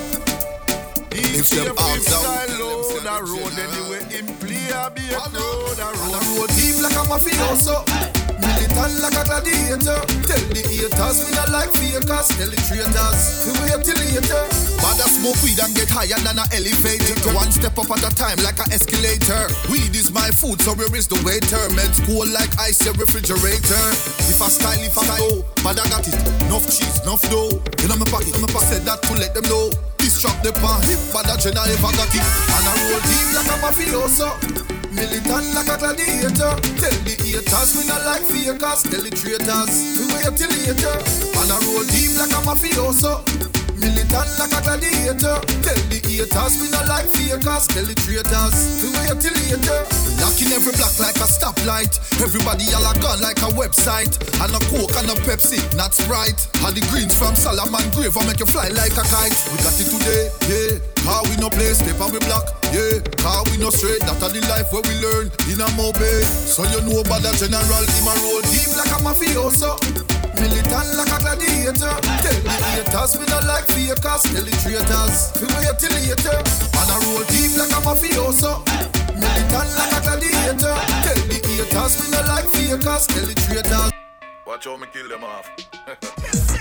[1.12, 4.03] If them arms down, load a road anyway.
[4.11, 6.51] Him play a be a road a road.
[6.59, 8.30] deep like a
[8.75, 13.23] mafioso Militant like a gladiator Tell the haters we not like fakers Tell the traitors
[13.47, 17.12] we wait till later Bad a smoke weed and get higher than an elevator.
[17.37, 19.45] One step up at a time like an escalator.
[19.68, 21.61] Weed is my food, so where is the waiter?
[21.77, 23.85] Meds cool like ice, your refrigerator.
[24.25, 26.16] If I style, if I flow, bad I got it.
[26.49, 27.61] Enough cheese, enough dough.
[27.85, 29.68] In my pocket, in my pocket, said that to let them know.
[30.01, 32.25] This drop the pan hip, bad a gen I got it.
[32.49, 37.88] Man a roll deep like a mafioso Militant like a gladiator Tell the haters we
[37.88, 40.96] not like fakers Tell the traitors we wait till later
[41.32, 43.24] Man a roll deep like a mafioso
[43.80, 48.92] Militant like a gladiator Tell the haters we not like fakers Tell the traitors we
[48.92, 49.80] wait till later
[50.20, 51.96] Locking every block like a stoplight.
[52.20, 54.20] Everybody all a gun like a website.
[54.44, 56.44] And a coke and a Pepsi, not Sprite.
[56.61, 59.32] And the greens from Solomon Grave will make you fly like a kite.
[59.48, 60.99] We got it today, yeah.
[61.05, 63.01] Car we no play, step on we block, yeah.
[63.18, 66.24] Car we no straight, that are the life where we learn in a mobile.
[66.24, 68.70] So you know about the general, him a roll deep.
[68.80, 69.76] Like a mafioso
[70.40, 75.44] Militant like a gladiator Tell the haters we not like fakers Tell the traitors we
[75.53, 76.38] wait till later
[76.72, 78.64] Man a roll deep like a mafioso
[79.20, 83.92] Militant like a gladiator Tell the haters we not like fakers Tell the traitors
[84.46, 85.48] Watch how me kill them off.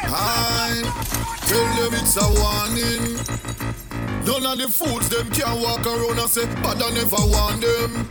[0.03, 0.83] I
[1.47, 3.88] tell them it's a warning.
[4.29, 8.05] None of the fools them can walk around and say, but I never want them.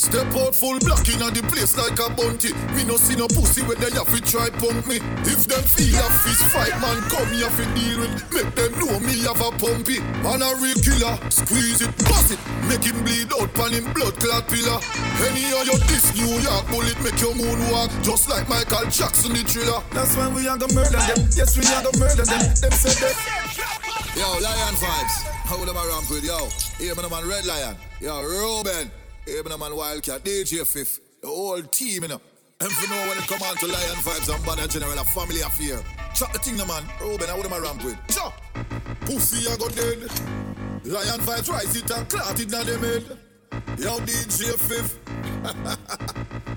[0.00, 2.56] Step out full black in the place like a bounty.
[2.72, 5.04] Me no see no pussy when they have to try pump me.
[5.28, 8.24] If them feel a fist fight, man, come here for deal with.
[8.32, 10.00] Make them know me have a pumpy.
[10.24, 14.16] Man a real killer, squeeze it, bust it, make him bleed out pan him blood
[14.16, 14.80] clot pillar.
[15.28, 19.36] Any of your this New York bullet make your moon walk, just like Michael Jackson
[19.36, 19.84] the thriller.
[19.92, 22.96] That's when we are gonna murder them Yes we are gonna murder them Them said
[23.04, 23.44] that
[24.16, 25.33] Yo, Lion Vibes.
[25.44, 26.48] How them a ramp with yo?
[26.78, 27.76] Here man, man Red Lion.
[28.00, 28.90] Yo, Ruben.
[29.26, 30.24] Here man, man Wildcat.
[30.24, 30.98] DJ Fif.
[31.20, 32.20] The whole team, you know.
[32.60, 35.42] And for know when it come on to Lion Vibes and Badda General, a family
[35.42, 35.82] affair.
[36.14, 36.82] Chop the thing, no man.
[36.98, 37.98] Ruben, how them a ramp with?
[38.08, 38.40] Chop.
[39.02, 40.00] Pussy, I go dead.
[40.84, 43.18] Lion Vibes rise it and clot it in them head.
[43.78, 44.98] Yo, DJ Fif.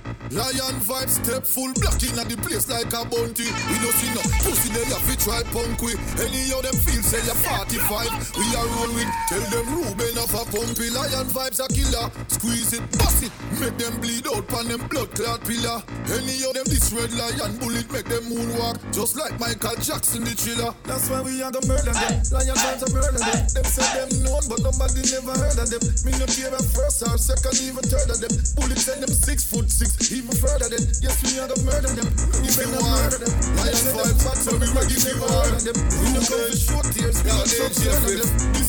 [0.32, 3.48] Lion vibe step full black in the place like a bounty.
[3.48, 5.96] We no see no pussy they have to try punk we.
[6.20, 8.12] Any of them feel say you're 45.
[8.36, 9.12] We are roll with.
[9.32, 10.92] Tell them Ruben of a pumpy.
[10.92, 12.12] Lion vibes a killer.
[12.28, 13.32] Squeeze it, bust it.
[13.60, 15.80] Make them bleed out pan them blood clot pillar.
[16.12, 18.84] Any of them this red lion bullet make them moonwalk.
[18.92, 20.76] Just like Michael Jackson the thriller.
[20.84, 24.10] That's why we are gonna murder them Lion fans are murder them Them say them
[24.24, 27.84] known but nobody never heard of them Me no care a first or second even
[27.88, 31.48] third of them Bullets send them six foot six even further than Yes we are
[31.48, 32.10] gonna murder them
[32.42, 35.06] We If you want murder them Lion Them say them vibes, so we we give
[35.06, 38.14] you heard of them We no come for short tears We they come just for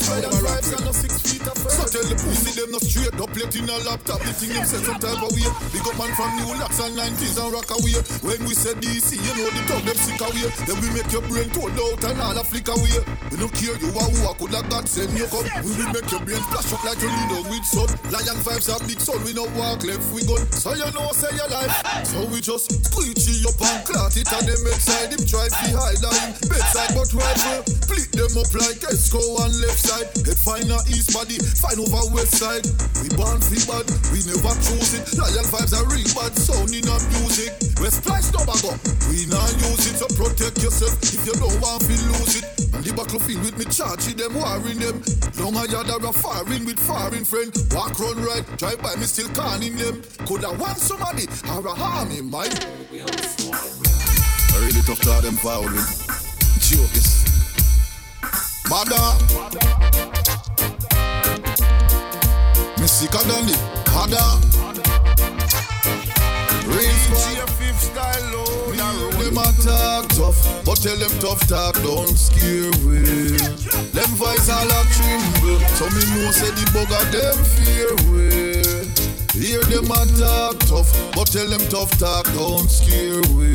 [0.05, 2.53] How Lion them a rap vibes are no six feet or So tell the pussy
[2.61, 4.21] them no straight up let in a laptop.
[4.21, 5.31] The thing them say some type of.
[5.31, 7.95] Big up man from New Locks and 90s and rock away.
[8.27, 10.49] When we say DC, you know the tongue them sick away.
[10.67, 12.99] Then we make your brain toad out and all a flick away.
[13.31, 15.47] We don't care you are who I could have God send you come.
[15.63, 17.89] We will make your brain flash up like you lead on with sun.
[18.11, 20.43] Lion vibes are big sun, we no walk left we gun.
[20.51, 21.71] So you know say your life.
[22.03, 22.67] So we just
[22.99, 26.35] it up and clot it and them side him try fi hide line.
[26.51, 30.11] Bedside but rifle, split them up like Esco on left side.
[30.27, 32.67] Head find a east body, find over west side.
[32.99, 35.07] We born fi bad, we never choose it.
[35.15, 37.55] Loyal vibes are real bad, sound in our music.
[37.79, 38.75] West Splice Tobago,
[39.07, 42.47] we not use it to protect yourself if you don't want to lose it.
[42.75, 44.99] And the buckle feel with me charging them, warring them.
[45.39, 47.55] Long a yard are firing with foreign friend.
[47.71, 50.03] Walk run right, drive by me still calling them.
[50.27, 52.67] Coulda want somebody or a harm in mind.
[54.51, 55.89] I really tough to them forward with.
[56.61, 57.25] Joke is.
[58.69, 59.07] Mother.
[62.81, 63.49] Me sicker than.
[63.89, 64.29] Harder.
[66.69, 67.49] Real squad.
[67.79, 68.39] style.
[69.29, 73.37] Them a talk tough, but tell them tough talk don't scare we.
[73.93, 78.68] Them voice all a tremble, so me know say the bugger them fear we.
[79.35, 83.55] Hear them a talk tough, but tell them tough talk don't scare we.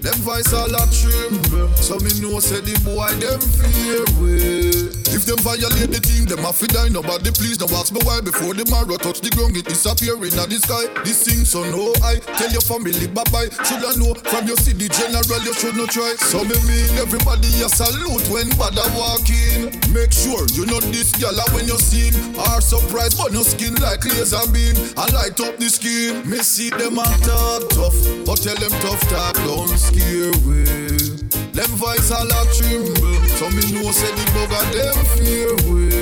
[0.00, 4.95] Them voice all a tremble, so me know say the boy them fear we.
[5.12, 6.88] If them violate the thing, them have to die.
[6.88, 8.20] Nobody please, don't ask me why.
[8.20, 10.90] Before the marrow touch the ground, it disappear in the sky.
[11.04, 13.50] This thing so no I tell your family bye bye.
[13.66, 16.14] Should I know from your city general, you should not try.
[16.18, 19.70] So me mean everybody a salute when bad walk in.
[19.94, 22.10] Make sure you know this gyal when you see
[22.50, 24.74] Are surprised but no skin like laser beam.
[24.96, 26.28] I light up the skin.
[26.28, 27.96] Me see them a talk tough,
[28.26, 30.64] but tell them tough talk don't scare we.
[31.56, 32.20] Them voice a
[32.52, 32.95] tremble,
[33.36, 35.92] so me know say the bugger them fear we.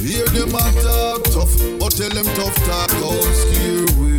[0.00, 4.16] Hear them a talk tough, but tell them tough talk don't scare we.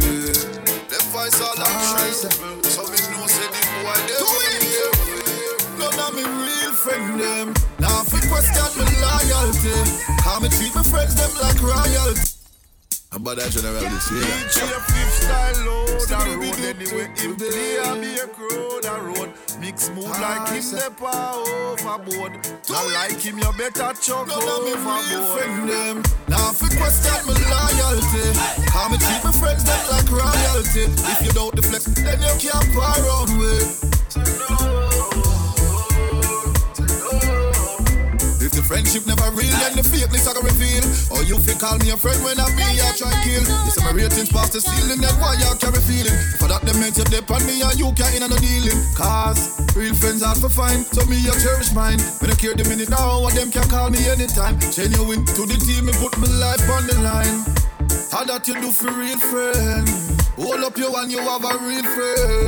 [0.86, 4.26] Them voice all a tremble, so me know say the boy them
[4.61, 4.89] fear.
[5.80, 9.74] None of me real friend them, now fi question me loyalty.
[10.22, 12.31] How me treat my friends them like royalty.
[13.14, 14.24] About that general this year.
[14.24, 17.12] DJ Fif style load a road anyway.
[17.20, 19.34] Him play a be a crowd a road.
[19.59, 21.43] Mix smooth ah, like him the power
[21.76, 22.39] overboard.
[22.72, 25.68] Not like him, you better chuck None of me real overboard.
[25.68, 26.03] them.
[26.32, 28.32] Now fi question me loyalty.
[28.72, 30.88] How me treat my friends them like royalty.
[31.12, 34.81] If you don't deflect, then you can't par around with.
[38.72, 40.80] Friendship never real, then the fakeness I can reveal.
[41.11, 43.43] Or you fi call me a friend when I be I try kill.
[43.43, 46.15] You say my ratings past the ceiling, then why y'all carry feeling?
[46.39, 48.80] For that them make you dip on me and you can't in no dealing.
[48.95, 51.99] Cause real friends hard for find, so me a cherish mine.
[52.24, 54.55] When I care the minute now, what them can call me anytime.
[54.72, 57.43] Genuine to the team, me put my life on the line.
[58.07, 59.84] How that you do for real friend?
[60.39, 62.47] Hold up your one, you have a real friend.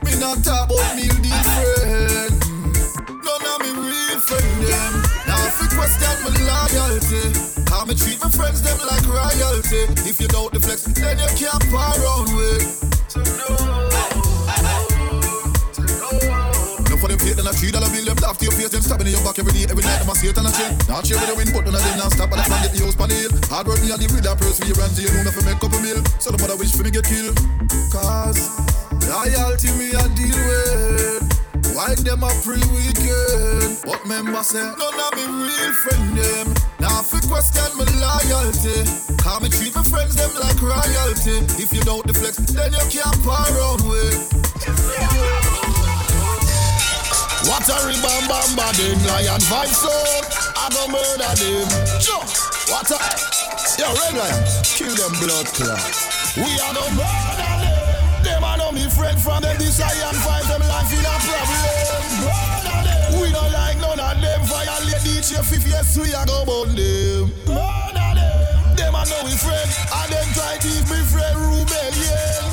[0.00, 2.32] Me not talk about deal friend.
[3.20, 5.07] None of me real friend them.
[5.58, 7.34] Now if you question my loyalty,
[7.66, 9.90] how me treat my friends them like royalty.
[10.06, 12.62] If you don't deflect, then you can't par around with.
[16.86, 18.82] No for them fake, then I three dollar bill them laugh to your face, them
[18.82, 19.98] stabbing in your back every day, every night.
[19.98, 20.70] Them a see it and a chill.
[20.86, 22.30] Not share with the wind, but none of them not stop.
[22.30, 23.34] But I plan get the house pan the hill.
[23.50, 24.06] Hard work me and the
[24.78, 25.98] rent, so you know me for make couple mil.
[26.22, 27.34] So the mother wish for me get killed.
[27.90, 28.46] Cause
[29.10, 31.37] loyalty me a deal with.
[31.78, 33.78] Why them a pre weekend?
[33.86, 34.58] What member say?
[34.58, 36.46] None of me real friend them.
[36.82, 38.82] Now if you question my loyalty,
[39.22, 41.38] how me treat my friends them like royalty.
[41.54, 44.18] If you don't deflect, then you can't par around with.
[47.46, 49.94] What a ribam bamba them lion vibe so
[50.58, 51.62] I go murder them.
[52.74, 52.98] What a
[53.78, 55.78] Yo, red lion, kill them blood clot.
[56.34, 58.24] We are go murder them.
[58.24, 59.56] Them are no me friend from them.
[59.58, 60.67] This lion fight them
[65.38, 67.30] DJ Fif yes we are go burn them.
[67.46, 68.76] Murder them.
[68.76, 69.70] Them are no we friend.
[69.94, 72.47] And them try to me friend rebellion.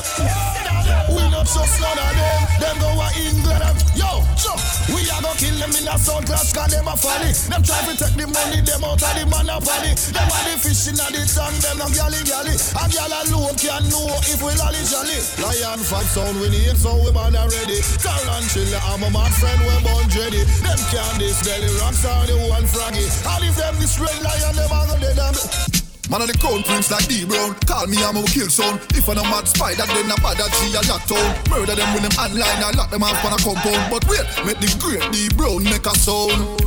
[1.45, 2.39] Trust none of them.
[2.59, 4.57] Them go to England and yo, sure.
[4.91, 7.31] We are gonna kill them in a sound class cause them a funny.
[7.31, 9.93] Them try to take the money, them out of the monopoly.
[10.13, 12.57] Them are the fish in the tank, them no galley galley.
[12.57, 15.19] A gal alone can know if we lolly jolly.
[15.41, 17.79] Lion fight sound we need, so we man already.
[18.01, 20.43] Tarantula, I'm a mad friend, we born ready.
[20.65, 23.05] Them can't this deli rocks are the one froggy.
[23.05, 25.74] And if them this red lion, them are gonna dead.
[26.09, 27.55] Man of the crown prince like D Brown.
[27.65, 28.79] Call me, I'm a kill sound.
[28.93, 31.35] If I'm a mad spider, then a bad G a lock town.
[31.49, 33.89] Murder them with them online, I lock them off on a compound.
[33.89, 36.61] But wait, make the great D Brown make a sound.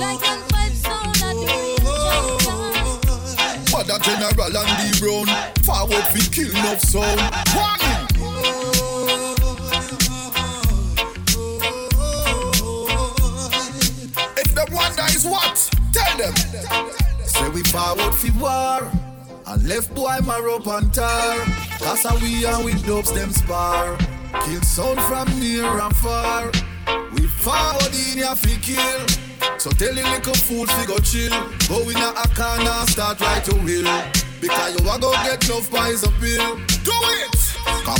[0.00, 1.74] Like an five sound at the.
[3.70, 5.26] Father General and D Brown.
[5.62, 7.20] Forward fi kill enough sound.
[7.54, 7.83] Warning.
[17.68, 18.90] Forward fi war.
[19.46, 21.44] And left boy marrow and tar.
[21.78, 23.96] Cause how we are with dubs them spar.
[24.44, 26.50] Kill sound from near and far.
[27.12, 29.06] We forward in ya fi kill.
[29.58, 31.30] So tell the little fool fi go chill.
[31.68, 33.88] Go in a corner, start right to will.
[34.40, 36.56] Because you a go get enough pies a pill.
[36.84, 37.33] Do it!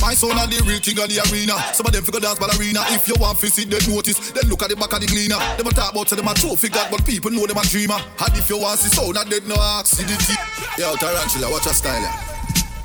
[0.05, 1.57] My son are the real king of the arena.
[1.73, 2.85] Some of them figure dance ballerina.
[2.93, 5.41] If you want to see them notice, then look at the back of the cleaner.
[5.57, 7.97] Them a talk about say them a trophy god, but people know them a dreamer.
[7.97, 9.97] And if you want to see sound, dead no ask.
[9.97, 10.37] See the T.
[10.77, 12.05] Yo, Tarantula, watch your style.
[12.05, 12.13] Yeah.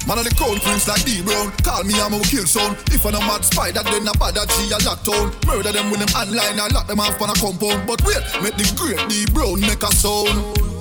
[0.07, 1.51] Man of the crown prince like D Brown.
[1.59, 2.79] Call me, I'm a kill son.
[2.87, 5.35] If I'm a mad spider, then a bad G a lockdown.
[5.43, 7.83] Murder them with them online, I lock them off on a compound.
[7.83, 10.78] But wait, make the great D Brown make a sound.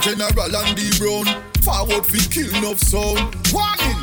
[0.00, 1.26] General and D Brown
[1.62, 4.00] Forward fi kill enough sound Warning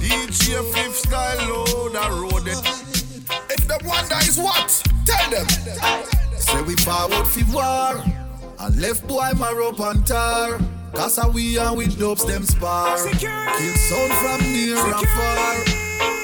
[0.00, 2.48] DJ Fif Style load a road.
[3.50, 4.68] If the wonder is what?
[5.06, 5.46] Tell them
[6.38, 8.02] Say we forward fi war
[8.58, 10.58] And left boy rope and tar
[10.94, 12.96] Cause we are with dubs them spar.
[12.96, 15.56] Kill sound from near and far.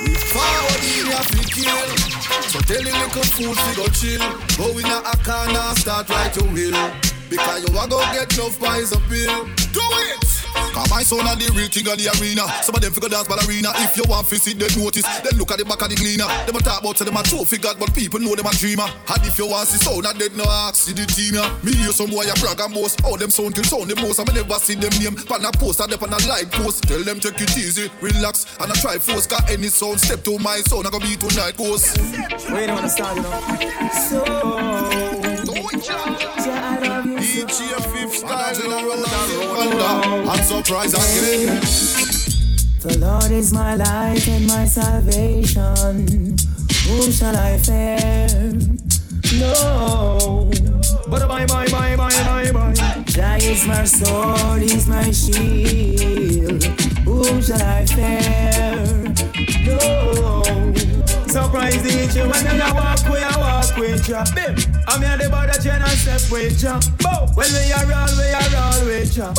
[0.05, 2.11] We forward in ya fi kill
[2.51, 4.18] so tell the little fool fi go chill.
[4.59, 6.75] Go in a corner, start right to will
[7.29, 9.45] Because you a go get enough pies a pill.
[9.73, 10.39] Do it!
[11.01, 12.44] My son are the real king of the arena.
[12.61, 15.48] Some of them figure dance ballerina If you want to see them notice Then look
[15.48, 17.80] at the back of the cleaner Them a talk about say them a trophy god
[17.80, 18.84] But people know them a dreamer.
[18.84, 21.72] And if you want to see sound a dead no ask See the team Me
[21.72, 23.01] hear some boy a brag and boast.
[23.01, 25.16] How them sound kill sound the most I never see them name.
[25.24, 26.84] Pan a post and them on a light post.
[26.84, 29.24] Tell them take it easy, relax And I try force.
[29.24, 31.96] Cause any sound step to my sound I go be tonight ghost.
[32.53, 33.40] Wait a minute, start, you know.
[34.05, 34.51] So,
[37.21, 41.61] DJ Fif Style Wonder and surprise again
[42.81, 46.37] The Lord is my light and my salvation.
[46.87, 48.55] Whom shall I fear?
[49.39, 50.51] No.
[51.11, 53.03] But bye bye bye bye bye bye.
[53.05, 56.64] Jah is my sword, He's my shield.
[57.05, 59.12] Whom shall I fear?
[59.66, 60.80] No.
[61.31, 64.24] Surprise DJ when I walk, we I walk with ya.
[64.35, 64.57] Bim.
[64.89, 66.81] I'm here the body chain and step with ya.
[67.35, 69.33] When we are roll, we are roll with ya.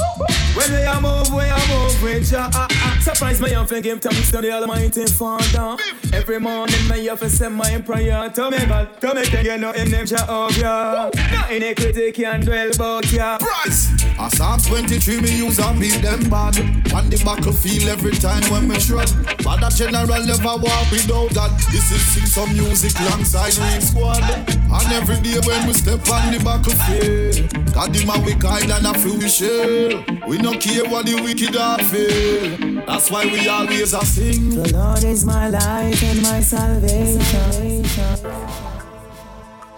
[0.55, 2.49] When we are move, we are move with ya.
[2.53, 2.97] Ah, ah.
[3.01, 5.75] Surprise me, I'm give thanks to the Almighty Father.
[6.13, 9.01] Every morning, me have to send my prayer to me God.
[9.01, 11.11] To me you know in them Jehovah.
[11.13, 13.37] No iniquity can dwell about ya.
[13.37, 14.00] Price.
[14.19, 16.57] A Psalms 23 me use and beat them bad.
[16.93, 19.09] On the battlefield every time when we shred.
[19.43, 21.51] But a general never walk without that.
[21.71, 24.23] This is sing some music alongside Real Squad.
[24.23, 28.93] And every day when we step on the battlefield God him we kind and a
[28.99, 30.03] few we share.
[30.27, 34.49] We no care what the wicked are feel That's why we always a sing.
[34.49, 37.81] The Lord is my light and my salvation.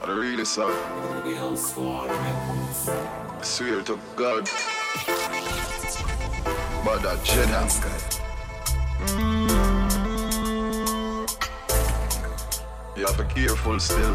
[0.06, 0.76] I really sorry.
[0.76, 1.56] I
[3.41, 4.49] swear to God.
[6.84, 7.64] But that Jenna.
[12.97, 14.14] You have to be careful still.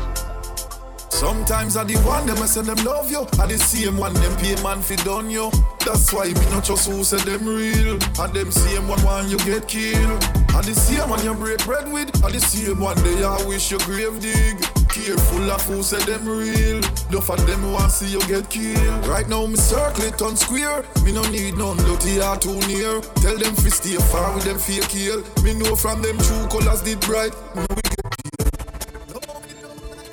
[1.08, 4.36] Sometimes I the one them I say them love you I the same one them
[4.36, 5.50] pay man fi done you
[5.84, 9.38] That's why me not trust who say them real And them same one want you
[9.38, 10.22] get killed
[10.54, 13.72] And the same one you break bread with And the same one they I wish
[13.72, 16.78] you grave dig Careful of who say them real
[17.10, 20.84] Enough of them want see you get killed Right now me circle it on square
[21.04, 24.58] Me no need none dirty or too near Tell them fi stay far with them
[24.58, 27.98] fake heel Me know from them true colors did bright Me we get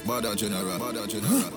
[0.08, 1.52] Badda General, Badda General.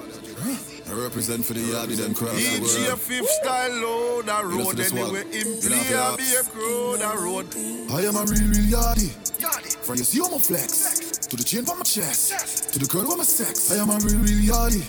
[0.88, 2.98] I represent for the yardie them the DJ world.
[3.00, 5.02] Fif Style load a road anyway.
[5.02, 7.46] one, Him you know, play for a be a crowd a road.
[7.92, 9.27] I am a real, real yardie.
[9.38, 13.06] From your see on my flex to the chain on my chest to the curl
[13.06, 13.70] on my sex.
[13.70, 14.82] I am a real, real yardie.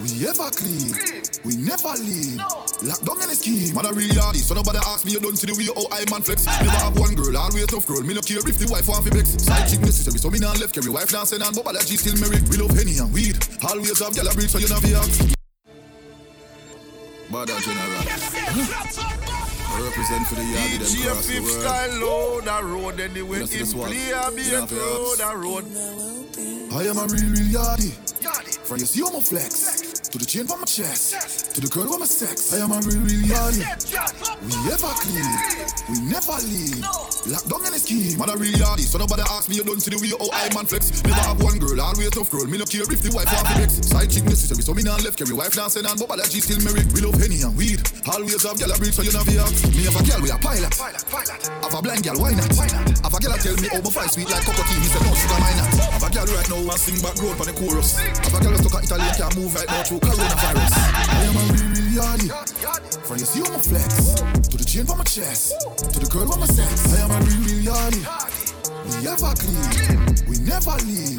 [0.00, 0.96] We ever clean,
[1.44, 2.40] we never lean.
[2.88, 4.40] Lock down in the scheme, man a real yardie.
[4.40, 6.48] So nobody ask me you don't see the way how I man flex.
[6.48, 8.00] Never have one girl, always tough girl.
[8.00, 9.36] Me no care if the wife want fi vex.
[9.44, 10.72] Side chick necessary, so me not left.
[10.72, 12.48] Carry wife dancing and bubble like G still married.
[12.48, 13.36] We love henny and weed.
[13.60, 15.36] Always have gyal a breed, so you never ask.
[17.28, 19.15] Badda General.
[19.76, 21.60] I represent for the yardie them DJ cross the world.
[21.60, 23.36] Style load a road anyway.
[23.36, 25.64] You know, so Him this one, play a be a for a road.
[26.72, 27.92] I am a real, real yardie.
[28.66, 31.92] From your see on my flex to the chain on my chest to the curl
[31.92, 32.54] on my sex.
[32.54, 33.68] I am a real, real yardie.
[34.40, 35.36] We ever clean,
[35.92, 36.82] we never lean.
[37.26, 38.14] Lock down in the scheme.
[38.14, 38.86] Man, I really hardy.
[38.86, 40.94] So nobody ask me, you don't see the way how I man flex.
[41.02, 42.46] Never have one girl, always tough girl.
[42.46, 43.90] Me no care if the wife have the next.
[43.90, 45.34] Side chick necessary, so me not left carry.
[45.34, 46.86] Wife dancing and bubble G still married.
[46.94, 47.82] We love henny and weed.
[48.06, 49.34] Always have gyal a breed, so you know be.
[49.74, 50.70] Me have a gyal with a pilot.
[50.70, 52.46] Have a blind gyal, why not?
[52.46, 54.78] Have a gyal tell me how my sweet like cocoa tea.
[54.78, 55.66] Me say no sugar minor.
[55.98, 57.98] Have a gyal right now and sing back road for the chorus.
[57.98, 60.72] Have a gyal stuck at Italy can't move right now through coronavirus.
[60.78, 62.28] I am a real, real yardy.
[63.06, 65.56] From you see my flex, to the chain for my chest,
[65.92, 66.92] to the girl for my sex.
[66.92, 68.02] I am a real, real yardy.
[68.86, 71.16] We ever clean, we never leave.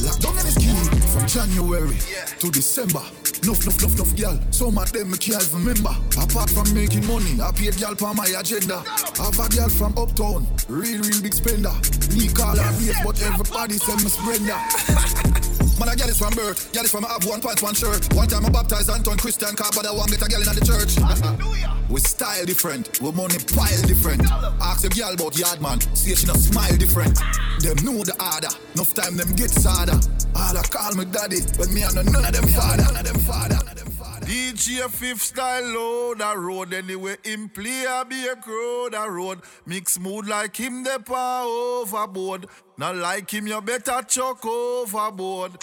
[0.00, 0.78] Locked down in the key
[1.12, 1.98] from January
[2.38, 3.02] to December.
[3.44, 4.38] Nuff, nuff, nuff, nuff, girl.
[4.50, 5.94] Some of them me can't remember.
[6.16, 8.80] Apart from making money, I paid girl for my agenda.
[9.18, 11.74] Have a girl from uptown, real, real big spender.
[12.14, 15.36] Me call her base, but everybody send me Brenda.
[15.80, 16.70] Man, I get this from birth.
[16.74, 18.04] Get this from I have one pants, one shirt.
[18.12, 20.60] One time I baptized Anton Christian car, but I want get a girl in the
[20.60, 20.92] church.
[21.88, 24.20] we style different, we money pile different.
[24.60, 27.16] Ask a girl about yard man, see she not smile different.
[27.64, 29.96] Them know the order, enough time them get sadder.
[30.36, 32.84] All I call me daddy, but me and none of them father.
[32.84, 33.89] None of them father.
[34.30, 37.16] DJ Fif Style load the road anyway.
[37.24, 39.40] Him play a be a crow the road.
[39.66, 42.46] Mix mood like him the power overboard.
[42.78, 45.58] Not like him, you better chuck overboard.